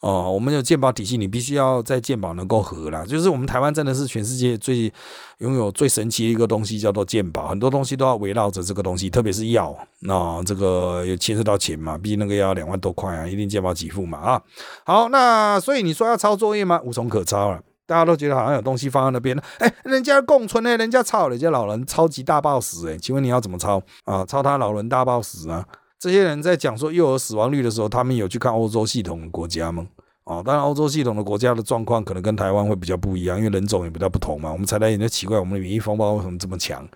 [0.00, 3.04] 哦，我们有健保体系，你必须要在健保能够合啦。
[3.04, 4.90] 就是我们台湾真的是全世界最
[5.38, 7.48] 拥有最神奇的一个东西，叫做健保。
[7.48, 14.42] 很多东西都要围绕着这个东西，特别是药，那这个也牵涉到钱嘛，毕竟那个要两万多块啊，一定健保给付嘛啊。
[14.84, 16.80] 好，那所以你说要抄作业吗？
[16.82, 17.60] 无从可抄了。
[17.86, 24.24] 大家都觉得好像有东西放在那边，哎，人家共存呢，人家抄，人家老人超级大暴死，哎，请问你要怎么抄啊？
[24.24, 25.66] 抄他老人大暴死啊？
[26.00, 29.86] 这些人在讲说幼儿死亡率的时候，他们有去看欧洲系统的国家吗？
[30.24, 34.50] 哦，当然欧洲系统的国家的状况可能跟台湾会比较不一样，因为人种也比较不同嘛。
[34.50, 36.88] 我们才来有点奇怪，我们的免疫风暴为什么这么强？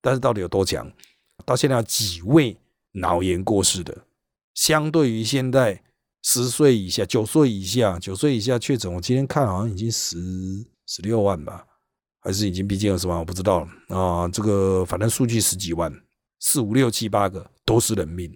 [0.00, 0.90] 但是到底有多强？
[1.44, 2.56] 到现在几位
[2.92, 3.94] 脑炎过世的，
[4.54, 5.82] 相对于现在
[6.22, 10.16] 十岁以下、九岁以下、九岁以下确诊，我今天看好像已经十
[10.86, 11.66] 十六万吧，
[12.20, 13.18] 还是已经逼近二十万？
[13.18, 14.26] 我不知道了啊。
[14.28, 15.92] 这个反正数据十几万。
[16.40, 18.34] 四五六七八个都是人命，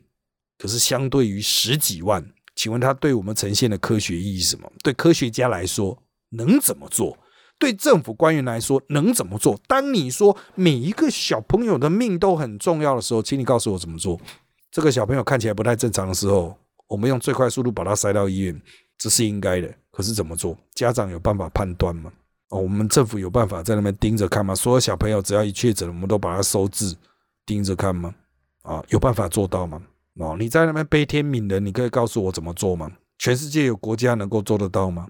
[0.58, 2.22] 可是相对于十几万，
[2.54, 4.70] 请问他对我们呈现的科学意义是什么？
[4.82, 5.96] 对科学家来说
[6.28, 7.16] 能怎么做？
[7.58, 9.58] 对政府官员来说能怎么做？
[9.66, 14.20] 当你说每一个小朋友的命都很重要的时候，请你告诉我怎么做？
[14.70, 16.54] 这个小朋友看起来不太正常的时候，
[16.86, 18.60] 我们用最快速度把他塞到医院，
[18.98, 19.74] 这是应该的。
[19.90, 20.54] 可是怎么做？
[20.74, 22.12] 家长有办法判断吗？
[22.50, 24.54] 哦，我们政府有办法在那边盯着看吗？
[24.54, 26.94] 所有小朋友只要一确诊，我们都把他收治。
[27.46, 28.14] 盯着看吗？
[28.62, 29.82] 啊，有办法做到吗？
[30.16, 32.90] 哦，你在那边悲天悯人，你可以告诉我怎么做吗？
[33.18, 35.06] 全世界有国家能够做得到吗？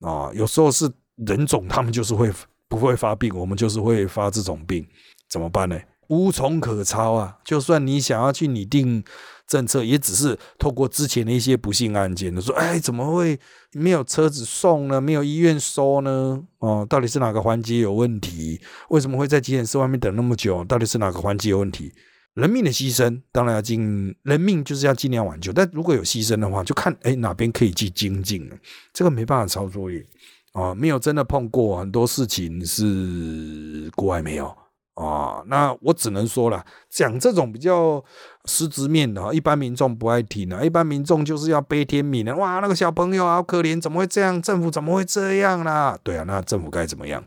[0.00, 2.32] 啊，有时候是人种，他们就是会
[2.68, 4.86] 不会发病，我们就是会发这种病，
[5.28, 5.78] 怎么办呢？
[6.08, 7.38] 无从可抄啊！
[7.42, 9.02] 就算你想要去拟定
[9.46, 13.38] 政策，也只是透过之前的一些不幸案件，说，哎，怎么会
[13.72, 15.00] 没有车子送呢？
[15.00, 16.42] 没有医院收呢？
[16.58, 18.60] 哦，到底是哪个环节有问题？
[18.90, 20.62] 为什么会在急诊室外面等那么久？
[20.64, 21.92] 到底是哪个环节有问题？
[22.34, 25.52] 人命的牺牲，当然要尽人命，就是要尽量挽救。
[25.52, 28.56] 但如果有牺牲的话，就看哎哪边可以去精进了。
[28.92, 30.04] 这个没办法操作业
[30.52, 34.54] 啊，没有真的碰过很多事情是国外没有。
[34.94, 38.04] 啊，那我只能说了，讲这种比较
[38.44, 40.62] 实质面的，一般民众不爱听啊。
[40.62, 44.40] 一般民众就是要悲天悯人，哇，那个小朋友好可怜，怎么会这样？
[44.42, 45.98] 政府怎么会这样啦？
[46.02, 47.24] 对啊，那政府该怎么样？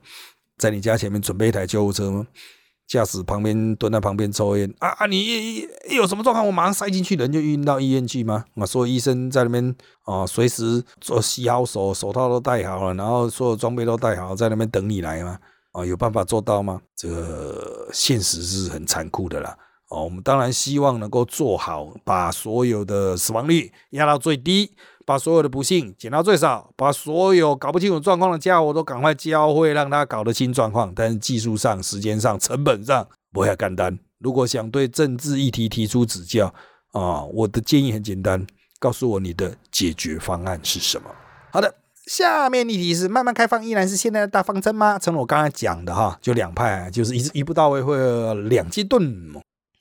[0.59, 2.27] 在你家前面准备一台救护车吗？
[2.87, 5.05] 驾驶旁边蹲在旁边抽烟啊啊！
[5.07, 8.45] 你有什么状况，我马上塞进去，人就运到医院去吗？
[8.55, 15.39] 啊，所有医生在那边啊，随时做洗好手，手套都戴好了，然后所有装备都戴好，在那边等你来吗？
[15.71, 16.79] 啊，有办法做到吗？
[16.95, 19.57] 这个现实是很残酷的啦。
[19.89, 24.71] 哦，我们当然希望能够做好，把所有的死亡率压到最低，
[25.05, 30.91] 把所有的不幸减到最少，把所有搞不清楚状况的家伙都赶快教会，让他搞得清状况。
[30.95, 33.97] 但是技术上、时间上、成本上不会干单。
[34.19, 36.53] 如果想对政治议题提出指教
[36.91, 38.45] 啊，我的建议很简单，
[38.79, 41.09] 告诉我你的解决方案是什么。
[41.51, 41.75] 好的。
[42.05, 44.99] 下面议题是慢慢开放依然是现在的大方针吗？
[44.99, 47.97] 成了我刚才讲的哈，就两派，就是一一步到位会
[48.47, 49.01] 两阶段。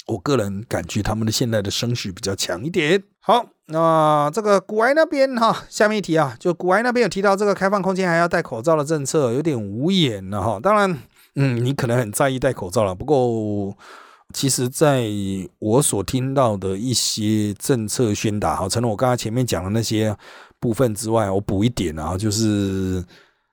[0.06, 3.02] 我个人感觉他们的现在的声势比较强一点。
[3.26, 10.60] 好，那这个古埃那边哈，下面一题啊，就古埃那边有提到这个开放空间还要戴口罩的政策，有点无言了哈。
[10.62, 10.98] 当然，
[11.36, 13.74] 嗯，你可能很在意戴口罩了，不过
[14.34, 15.06] 其实在
[15.58, 20.16] 我所听到的一些政策宣达，哈，成了我刚才前面讲的那些。
[20.60, 23.04] 部分之外，我补一点啊，就是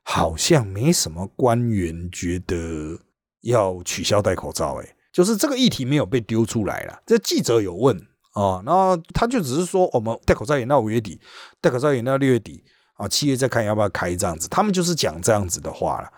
[0.04, 2.98] 好像没什么官员觉得
[3.42, 7.02] 要取消戴口罩，诶，就是这个议题没有被丢出来了。
[7.06, 8.02] 这记者有问
[8.34, 11.20] 啊，然后他就只是说我们戴口罩演到五月底，
[11.60, 12.64] 戴口罩演到六月底
[12.96, 14.48] 啊，七月再看要不要开这样子。
[14.48, 16.10] 他们就是讲这样子的话了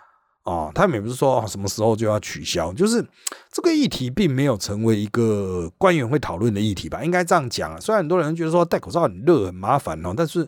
[0.44, 3.04] 啊，他们也不是说什么时候就要取消，就是
[3.52, 7.04] 这个议题并没有成为一个官员会讨论的议题吧？
[7.04, 7.80] 应该这样讲啊。
[7.80, 10.48] 虽然很多人觉得说戴口罩很热很麻烦哦，但是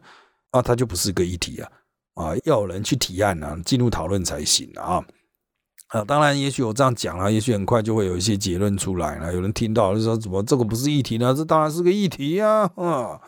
[0.51, 1.71] 啊，它就不是个议题啊
[2.15, 5.03] 啊，要有人去提案啊，进入讨论才行啊。
[5.89, 9.33] 啊，当然，也许我这样讲了，也许很快就会有一些结论出来了。
[9.33, 11.33] 有人听到就说怎么这个不是议题呢？
[11.35, 12.69] 这当然是个议题呀。
[12.77, 13.19] 嗯，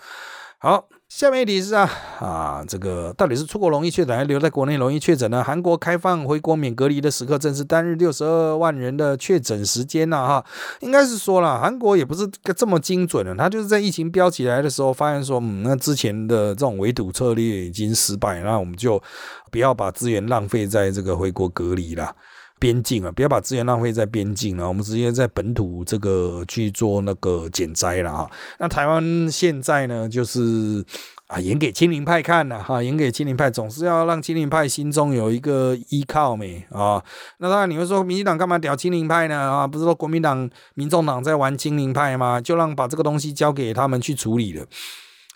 [0.59, 0.87] 好。
[1.09, 1.89] 下面一题是啊
[2.19, 5.41] 啊，这个到底是出国容易确诊，还是留在国内容易确诊呢？
[5.41, 10.45] 韩国开放回国免隔离的时刻，正是单日六十二万人的确诊时间呐哈。
[10.81, 12.27] 应该是说了，韩国也不是
[12.57, 19.01] 这么精准的，他就是在疫情飙起来的时候，发现说，嗯，那之前的这种围堵策略已经失败，那我们就
[19.49, 22.13] 不要把资源浪费在这个回国隔离了。
[22.59, 28.29] 边境啊，不要把资源浪费在边境了，我们直接在本土这个去做那个减灾了哈。
[28.59, 30.83] 那台湾现在呢，就是
[31.27, 37.03] 啊，演给亲邻派看了哈，演给亲邻派，总是要让亲邻派心中有一个依靠没啊。
[37.37, 39.67] 那当然你会说，民进党干嘛屌亲邻派呢啊？
[39.67, 42.41] 不是说国民党、民众党在玩亲邻派吗？
[42.41, 44.65] 就让把这个东西交给他们去处理了。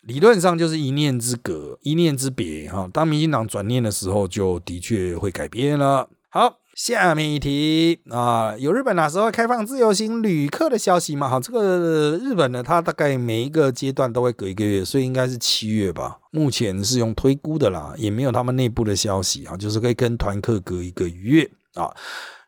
[0.03, 2.89] 理论上就是一念之隔，一念之别哈。
[2.91, 6.09] 当民进党转念的时候，就的确会改变了。
[6.30, 6.61] 好。
[6.84, 11.29] 下面一题啊，有日本哪时候开放自由行旅客的消息吗？
[11.29, 16.17] 好，这个日本呢，它大概每一个阶段都会隔一个月，所以应该是七月吧。
[16.32, 21.93] 目前是用推估的啦，也没有他们内部的消息啊，就是可以跟团客隔一个月啊。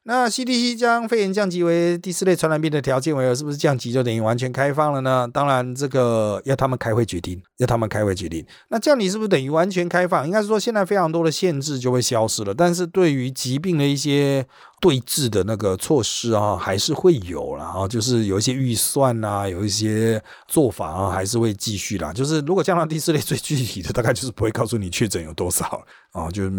[0.05, 3.35] 那 CDC 将肺炎降级为第四类传染病的条件为何？
[3.35, 5.29] 是不是降级就等于完全开放了呢？
[5.31, 8.45] 当然，这个要他们开会决定，要他们开会决定。
[8.69, 10.25] 那这样你是不是等于完全开放？
[10.25, 14.45] 应该是说，现在非常多的限制就会消失了，但是对于疾病的一些。
[14.81, 22.11] 对峙的那个措施啊，还是会有啦，啊，就是有一些预算啊，有一些做法啊，还是会继续啦。
[22.11, 26.49] 就是如果降到第四类，最具体的大概就是不会告诉你确诊有多少啊，就是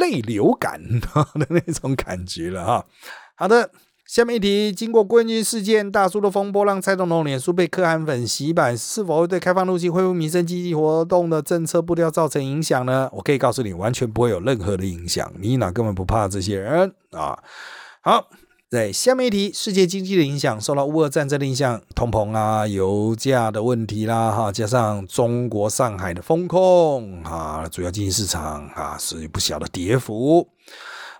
[0.00, 2.84] 类流感 的那种感觉了哈。
[3.36, 3.70] 好的。
[4.12, 13.08] 下面一题：经过郭军事件大叔的风波，让蔡总统脸书被可汗粉洗版，是否会对开放入境、恢复民生经济活动的政策步调造成影响呢？
[13.14, 15.32] 我可以告诉你，完全不会有任何的影响。
[15.40, 17.38] 你哪根本不怕这些人啊？
[18.02, 18.28] 好，
[18.68, 30.46] 在下面一题：世界经济的影响受到乌俄战争的影响，通膨啊、油价的问题啦，哈，加上中国上海的风控啊，主要经济市场啊是不小的跌幅。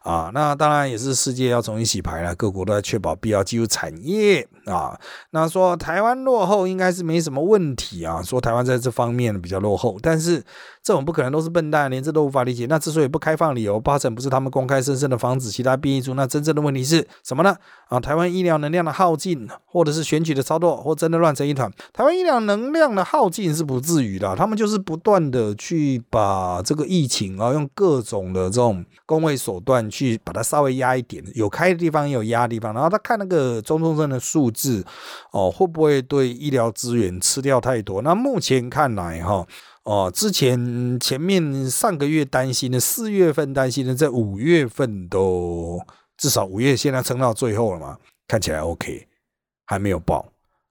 [0.03, 4.47] 啊，那当然也是世界要重新洗牌了，各国都在确保必要技术产业。
[4.67, 4.99] 啊。
[5.31, 10.43] 那说台湾落后应该是没什么问题啊，说台湾在这方面比较落后，但是。
[10.85, 12.67] 这种不可能都是笨蛋，连这都无法理解。
[12.69, 16.15] 那之所以不开放理由，八成不是他们公开声声的防止其他变异株。
[16.15, 17.57] 那真正的问题是什么呢？
[17.87, 21.71] 啊，台湾医疗能量的耗尽，或者是选举的操作，或真的乱成一团。
[21.93, 32.75] 台湾医疗能量的耗尽是不至于的，他们就是不断的去把这个疫情啊，用各种的这种工位手段去把它稍微压一点，有开的地方也有压的地方。
[32.75, 34.85] 然后他看那个中重症的数治，
[35.33, 38.03] 哦，会不会对医疗资源吃掉太多？
[38.03, 39.47] 那目前看来，哈。
[39.85, 45.81] 哦，之前前面上个月担心的，四月份担心的，在五月份都
[46.17, 47.99] 至少五月现在撑到最后了嘛，
[48.29, 49.09] 看起来 OK，
[49.67, 50.25] 还没有爆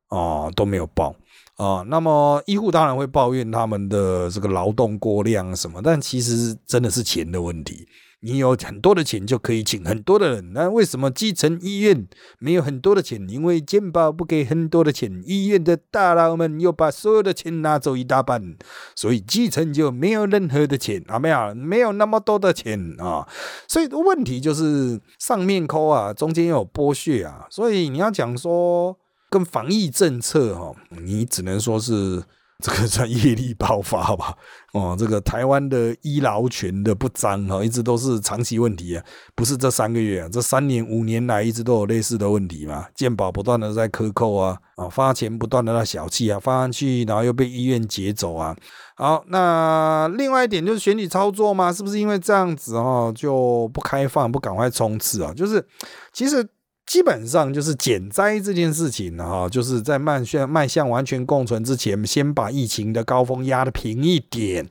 [0.07, 1.13] 哦，都没有爆
[1.57, 1.83] 啊。
[1.89, 7.85] 那么医护当然会抱怨他们的这个劳动过量什么，但其实真的是钱的问题。
[8.23, 12.07] 你有很多的钱就可以请很多的人，那为什么基层医院
[12.37, 13.27] 没有很多的钱？
[13.27, 18.55] 因为健保不给很多的钱，医院的大佬们又把所有的钱拿走一大半，
[18.95, 23.27] 所以基层就没有任何的钱啊，没有没有那么多的钱啊，
[23.67, 28.95] 所以问题就是上面抠啊，中间有剥削啊，所以你要讲说
[29.31, 32.23] 跟防疫政策哈，你只能说是。
[32.61, 34.35] 这个叫业力爆发吧？
[34.73, 39.03] 哦，这个台湾的医疗权的不彰哈，一直都是长期问题啊，
[39.35, 42.85] 不是这三个月啊，这三年五年来一直都有类似的问题嘛。
[42.95, 48.55] 健保不断的在克扣啊，啊发钱不断的在小气啊，发上去然后又被医院劫走啊。
[48.95, 55.33] 好，那另外一点就是选举操作嘛，是不是因为这样子哈就不开放，不赶快冲刺啊？
[55.33, 55.65] 就是
[56.13, 56.47] 其实。
[56.91, 64.67] 基本上就是减灾这件事情哈，就是在迈向迈向完全共存之前，先把疫情的高峰压的平一点，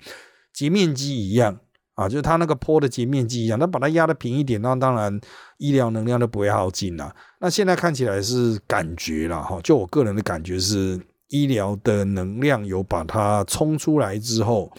[0.53, 1.61] 截面积一样
[1.95, 5.19] 啊，就是它那个坡的截面积一样，那把它压的平一点，那当然
[5.57, 7.11] 医疗能量都不会耗尽了。
[7.41, 14.71] 那现在看起来是感觉了哈，就我个人的感觉是医疗的能量有把它冲出来之后。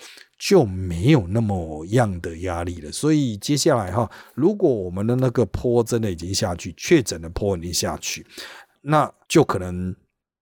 [0.44, 8.26] 就没有那么样的压力了，所以接下来哈，如果我们的那个坡真的已经下去，确诊的坡已经下去，
[8.82, 9.96] 那就可能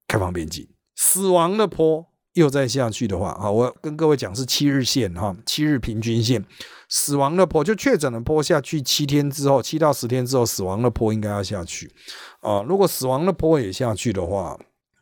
[0.07, 6.45] 开放边境，死亡的坡又再下去的话，啊，我跟各位讲是七日线哈，七日平均线，
[6.87, 11.91] 死亡的坡就确诊的坡下去七天之后，七到十天之后，死亡的坡应该要下去
[12.39, 12.61] 啊。
[12.61, 14.57] 如果死亡的坡也下去的话，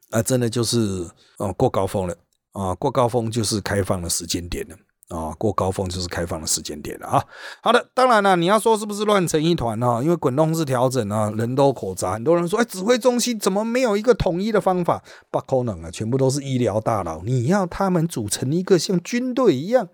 [0.09, 2.17] 啊，真的就是啊过高峰了
[2.53, 4.75] 啊，过高峰就是开放的时间点了。
[5.09, 7.23] 啊，过高峰就是开放的时间点了啊。
[7.61, 10.01] 好的，当然了，你要说是不是乱成一团啊？
[10.03, 15.01] 因为滚动式调整啊，人都口杂，很多人说，哎，指挥中心怎么没有一个统一的方法？
[15.31, 19.87] 不可能啊，全部都是医疗大佬，你要他们组成一个像军队一样，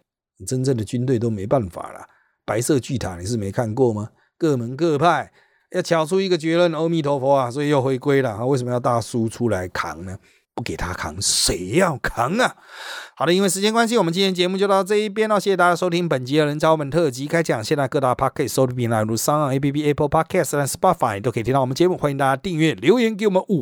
[0.47, 2.07] 真正的军队都没办法了。
[2.45, 4.09] 白色巨塔你是没看过吗？
[4.37, 5.31] 各门各派
[5.71, 8.45] 要敲出一个结论，阿弥陀佛啊，所以又回归了啊。
[8.45, 10.17] 为什么要大叔出来扛呢？
[10.55, 12.55] 不给他扛，谁要扛啊？
[13.15, 15.39] 好的，因为时间关系，我们今天节目就到这一边了。
[15.39, 17.63] 谢谢大家收听本集的人找我们特辑开讲。
[17.63, 23.61] 现在各大 podcast 收听平台如上 A P P、Apple Podcast 和 Spotify 都可以听到我们节目，欢迎大家订阅、留言给我们五